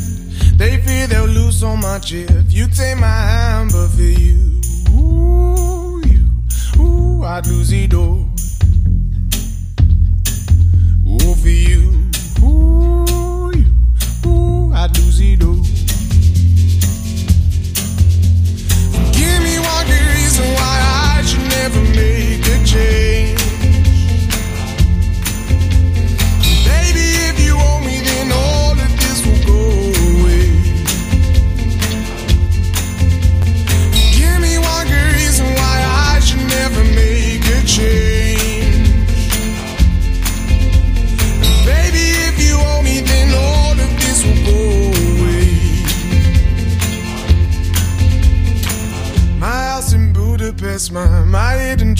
[0.59, 4.61] They fear they'll lose so much if you take my hand, but for you,
[4.91, 8.28] ooh, you, ooh, I'd lose it all.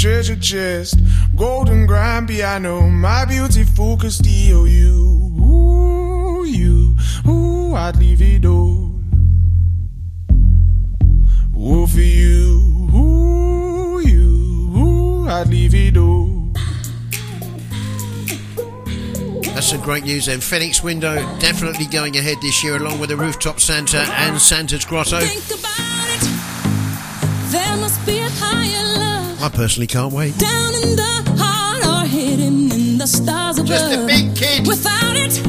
[0.09, 0.99] Treasure chest,
[1.35, 4.63] golden grand piano, my beautiful Castillo.
[4.63, 4.95] You,
[5.39, 6.95] ooh, you,
[7.27, 8.99] ooh, I'd leave it all.
[11.55, 16.53] Ooh, for you, ooh, you, ooh, I'd leave it all.
[19.53, 20.41] That's some great news then.
[20.41, 25.19] Fenwick's Window definitely going ahead this year along with the Rooftop Santa and Santa's Grotto.
[29.41, 30.37] I personally can't wait.
[30.37, 33.69] down in the heart or hidden in the stars above.
[33.69, 34.67] Just a big kid.
[34.67, 35.39] Without it,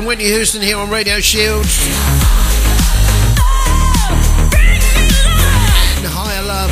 [0.00, 1.66] and Whitney Houston here on Radio Shield.
[5.98, 6.70] And Higher Love.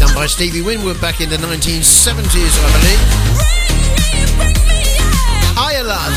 [0.00, 3.00] Done by Steve Winwood back in the 1970s, I believe.
[5.54, 6.14] Higher Love.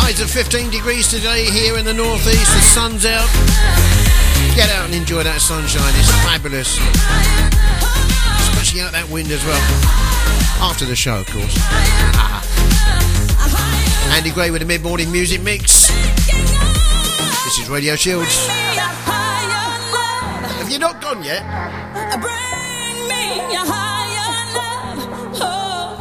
[0.00, 2.54] Highs of 15 degrees today here in the northeast.
[2.54, 3.28] The sun's out.
[4.56, 5.92] Get out and enjoy that sunshine.
[5.96, 7.51] It's fabulous.
[8.72, 9.60] Especially out that wind as well.
[10.66, 11.58] After the show, of course.
[14.16, 15.88] Andy Gray with the mid morning music mix.
[17.44, 18.46] This is Radio Shields.
[20.56, 21.42] Have you not gone yet?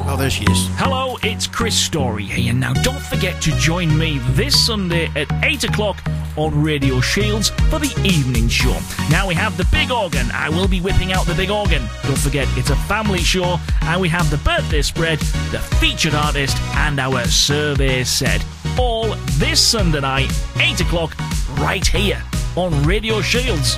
[0.08, 0.68] Oh, there she is.
[0.78, 2.54] Hello, it's Chris Story here.
[2.54, 6.02] Now, don't forget to join me this Sunday at 8 o'clock
[6.38, 8.78] on Radio Shields for the evening show.
[9.10, 10.30] Now we have the big organ.
[10.34, 11.82] I will be whipping out the big organ.
[12.04, 15.20] Don't forget, it's a family show, and we have the birthday spread,
[15.52, 18.44] the featured artist, and our survey set.
[18.78, 21.16] All this Sunday night, 8 o'clock,
[21.58, 22.22] right here
[22.56, 23.78] on Radio Shields.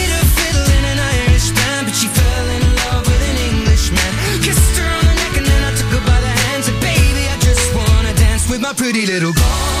[8.81, 9.80] pretty little Galway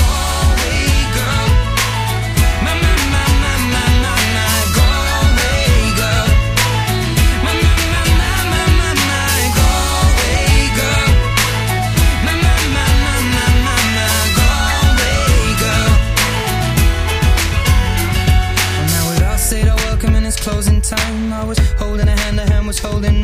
[23.01, 23.21] holding.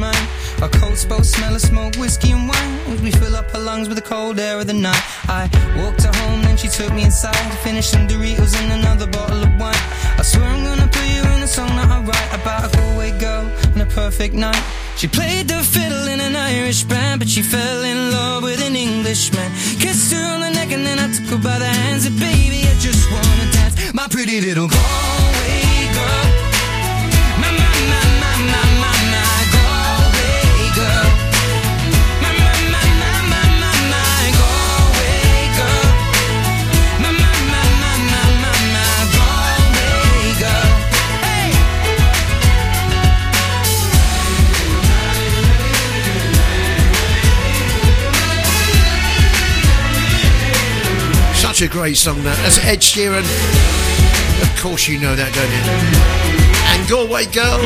[0.61, 3.03] Our coats both smell of smoke, whiskey and wine.
[3.03, 5.03] We fill up her lungs with the cold air of the night.
[5.27, 7.35] I walked her home, then she took me inside.
[7.63, 9.83] Finished some Doritos and another bottle of wine.
[10.17, 13.11] I swear I'm gonna put you in a song that I write about a Galway
[13.19, 14.63] girl and a perfect night.
[14.95, 18.75] She played the fiddle in an Irish band, but she fell in love with an
[18.75, 19.51] Englishman.
[19.79, 22.05] Kissed her on the neck and then I took her by the hands.
[22.07, 25.61] And baby, I just wanna dance, my pretty little Galway
[25.93, 26.25] girl.
[27.41, 28.76] My, my, my, my, my
[51.57, 52.37] Such a great song that.
[52.43, 53.25] That's Ed Sheeran.
[54.43, 55.61] Of course you know that, don't you?
[56.69, 57.57] And Galway Girl.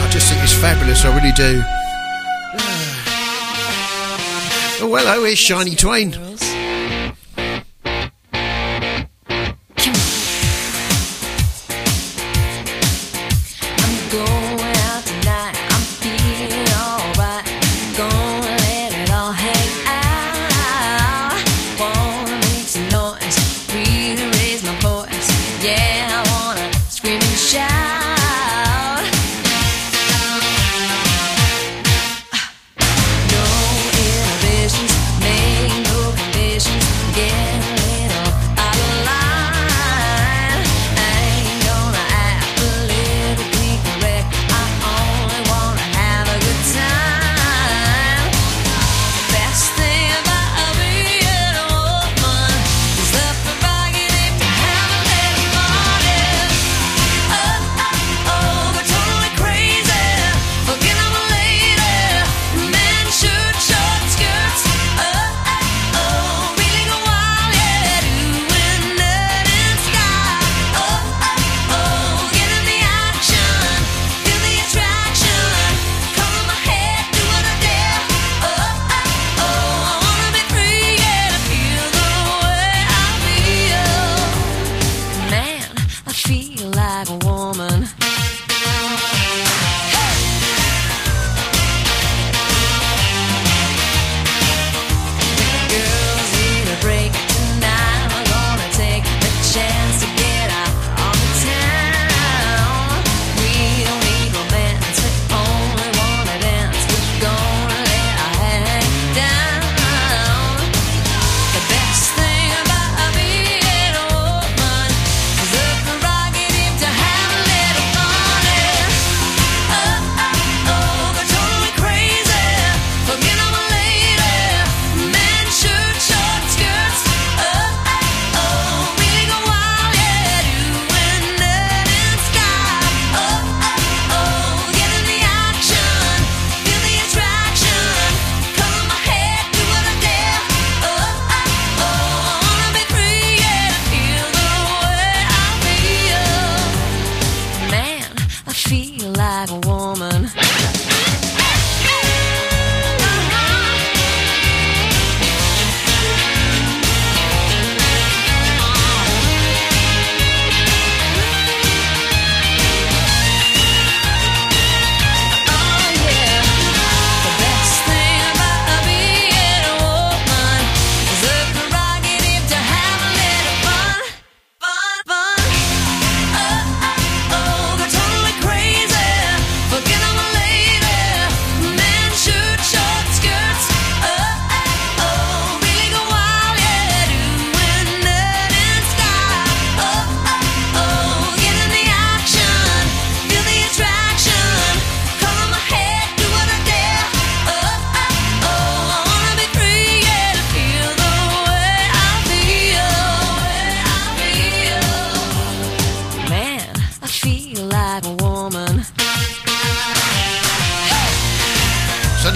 [0.00, 1.60] I just think it's fabulous, I really do.
[4.80, 6.12] Oh, well, hello, here's Shania Twain.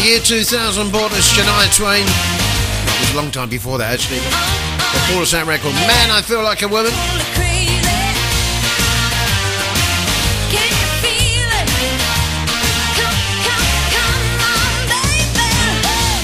[0.09, 2.01] year 2000 brought us Shania Twain.
[2.01, 4.17] It was a long time before that, actually.
[4.17, 6.93] The Forest Sound record, Man, I Feel Like a Woman.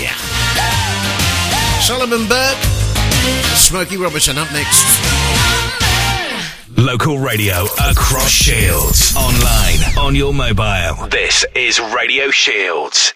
[0.01, 0.17] Yeah.
[1.81, 2.57] Solomon Burke,
[3.53, 4.81] Smokey Robinson up next.
[6.79, 9.15] Local radio across Shields.
[9.15, 11.07] Online, on your mobile.
[11.09, 13.13] This is Radio Shields.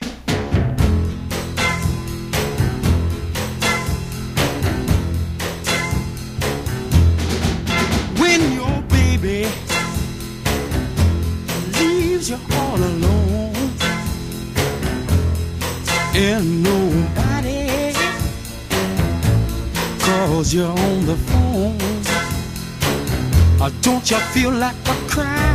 [24.10, 25.47] you feel like a crime?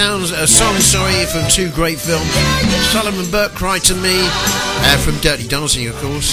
[0.00, 2.32] sounds a song, sorry, from two great films,
[2.88, 6.30] Solomon Burke, Cry to Me, uh, from Dirty Dancing, of course.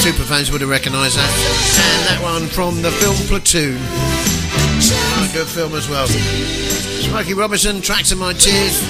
[0.00, 3.76] Super fans would have recognised that, and that one from the film Platoon.
[3.76, 6.06] A good film as well.
[6.06, 8.80] Smokey Robinson, Tracks of My Tears,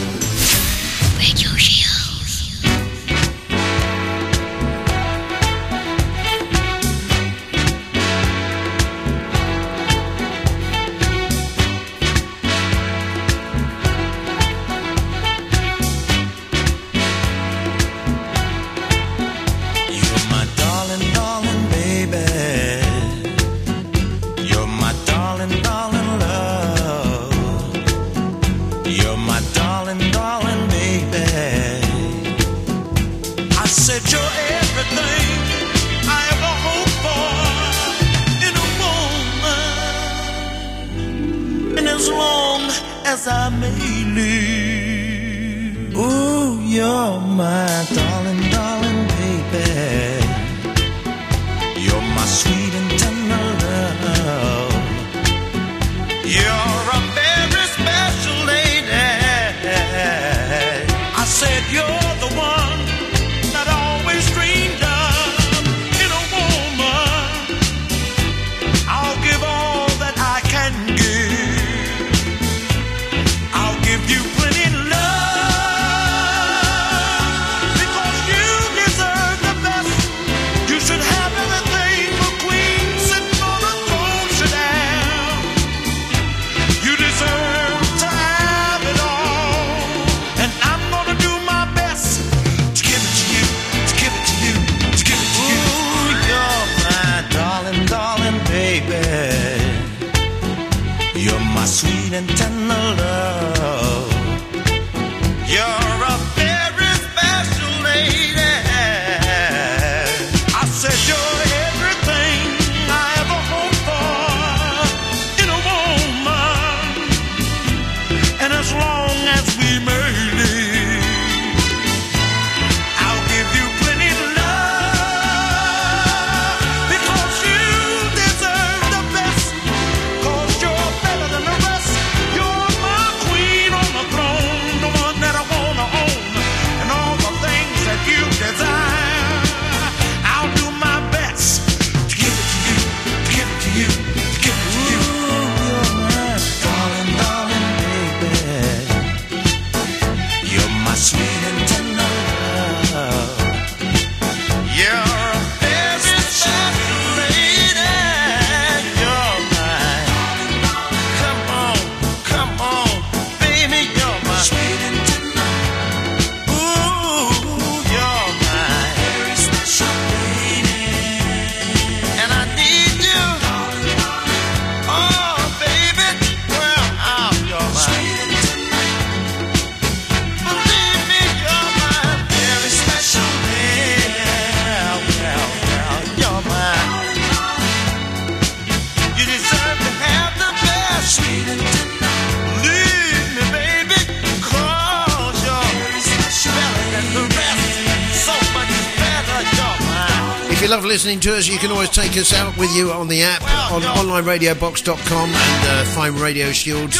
[201.01, 201.48] listening to us.
[201.48, 203.40] You can always take us out with you on the app,
[203.72, 206.98] on onlineradiobox.com, and uh, find Radio Shields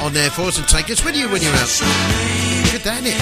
[0.00, 1.68] on there for us and take us with you when you're out.
[2.64, 3.12] Look at that it?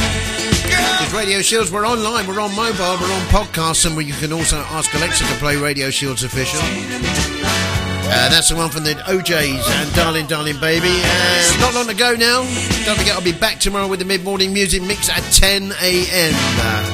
[0.62, 4.58] Because Radio Shields, we're online, we're on mobile, we're on podcasts, and you can also
[4.70, 6.60] ask Alexa to play Radio Shields official.
[6.62, 10.92] Uh, that's the one from the O'Jays and Darling Darling Baby.
[10.92, 12.42] Uh, not long ago now.
[12.84, 16.32] Don't forget, I'll be back tomorrow with the mid morning music mix at 10 a.m.
[16.34, 16.91] Uh,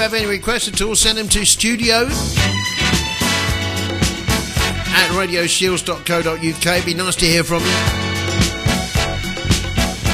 [0.00, 2.06] have any requests at all, send them to studio
[4.90, 6.84] at radioshields.co.uk.
[6.84, 7.74] Be nice to hear from you.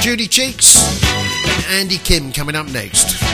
[0.01, 3.24] Judy Cheeks and Andy Kim coming up next.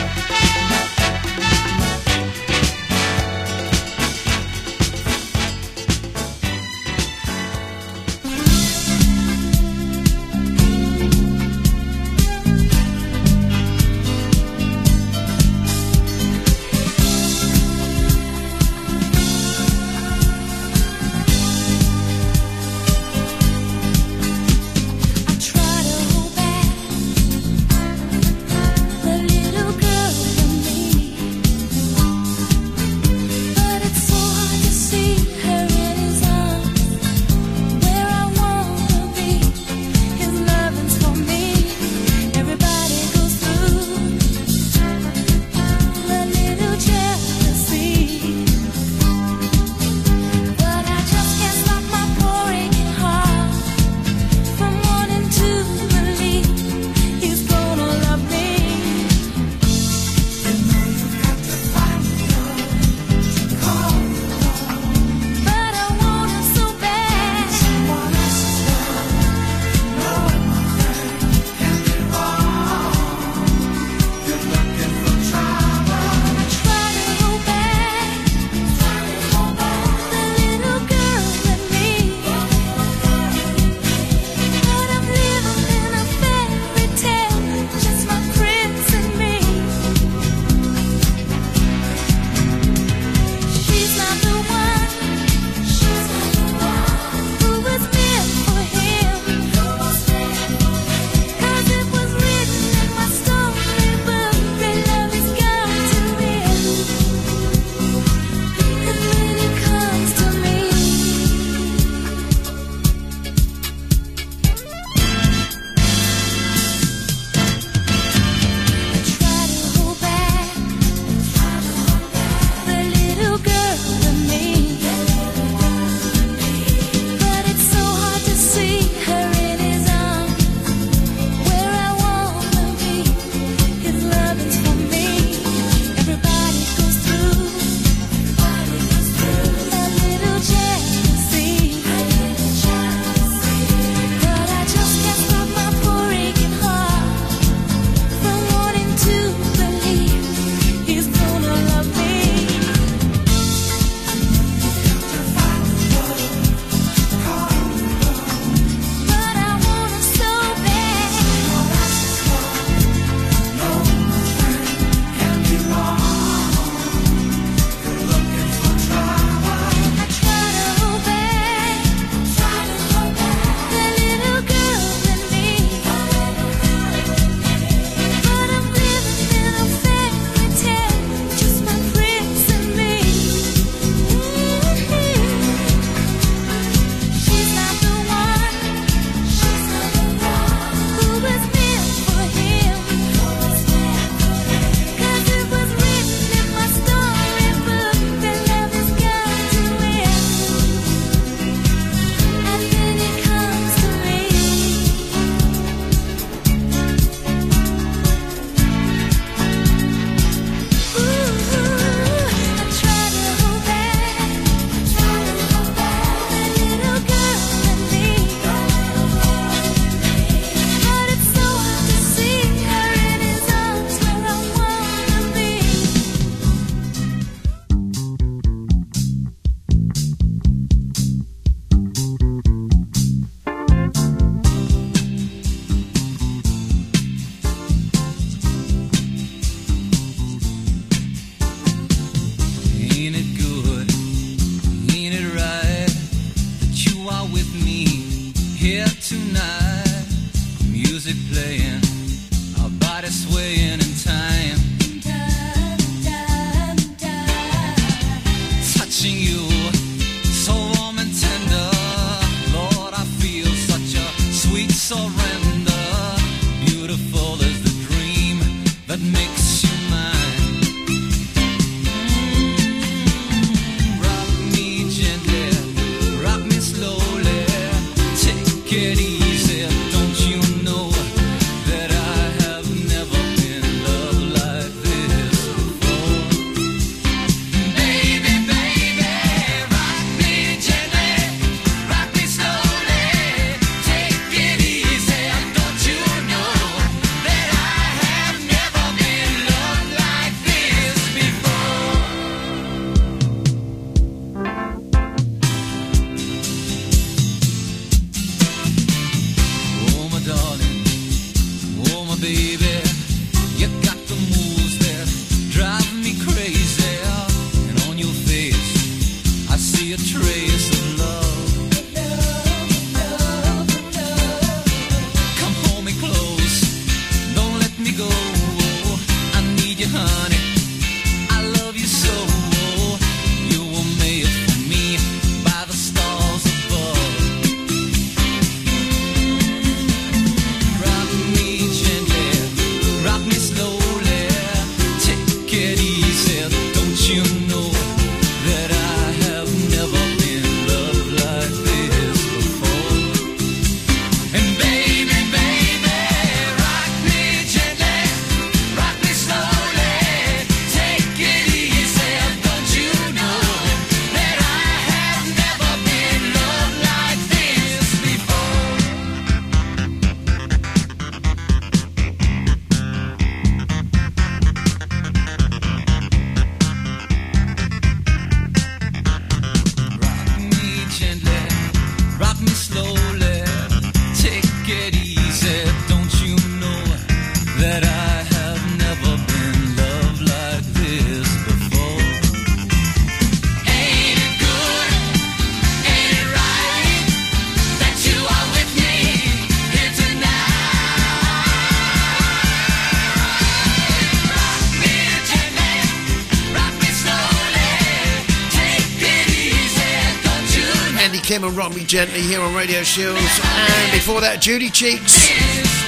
[411.62, 413.20] Rock Me Gently here on Radio Shields.
[413.20, 415.30] And before that, Judy Cheeks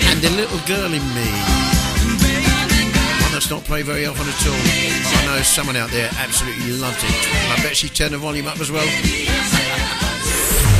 [0.07, 1.27] and The Little Girl in Me.
[3.25, 4.55] One that's not played very often at all.
[4.55, 7.11] But I know someone out there absolutely loved it.
[7.51, 8.87] I bet she turned the volume up as well.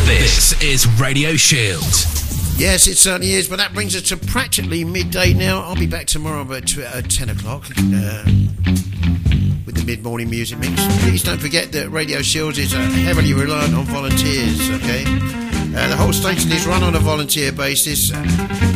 [0.07, 2.57] This is Radio Shields.
[2.57, 3.49] Yes, it certainly is.
[3.49, 5.63] But that brings us to practically midday now.
[5.63, 7.65] I'll be back tomorrow at uh, 10 o'clock.
[7.77, 8.23] Uh,
[9.85, 10.81] with the mid-morning music mix.
[11.03, 14.71] Please don't forget that Radio Shields is heavily reliant on volunteers.
[14.71, 18.23] Okay, uh, the whole station is run on a volunteer basis, uh,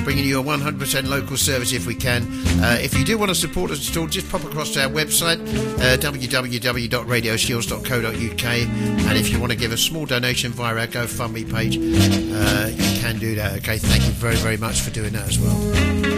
[0.04, 2.22] bringing you a 100% local service if we can.
[2.62, 4.90] Uh, if you do want to support us at all, just pop across to our
[4.90, 5.38] website
[5.80, 11.76] uh, www.radioshields.co.uk, and if you want to give a small donation via our GoFundMe page,
[11.78, 13.56] uh, you can do that.
[13.58, 16.17] Okay, thank you very very much for doing that as well.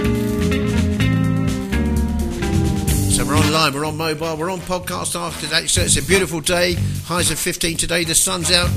[3.31, 5.69] We're online, we're on mobile, we're on podcast after that.
[5.69, 6.75] So it's a beautiful day.
[7.05, 8.03] Highs of 15 today.
[8.03, 8.69] The sun's out.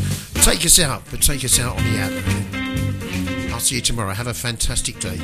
[0.44, 3.52] Take us out, but take us out on the app.
[3.52, 4.14] I'll see you tomorrow.
[4.14, 5.20] Have a fantastic day.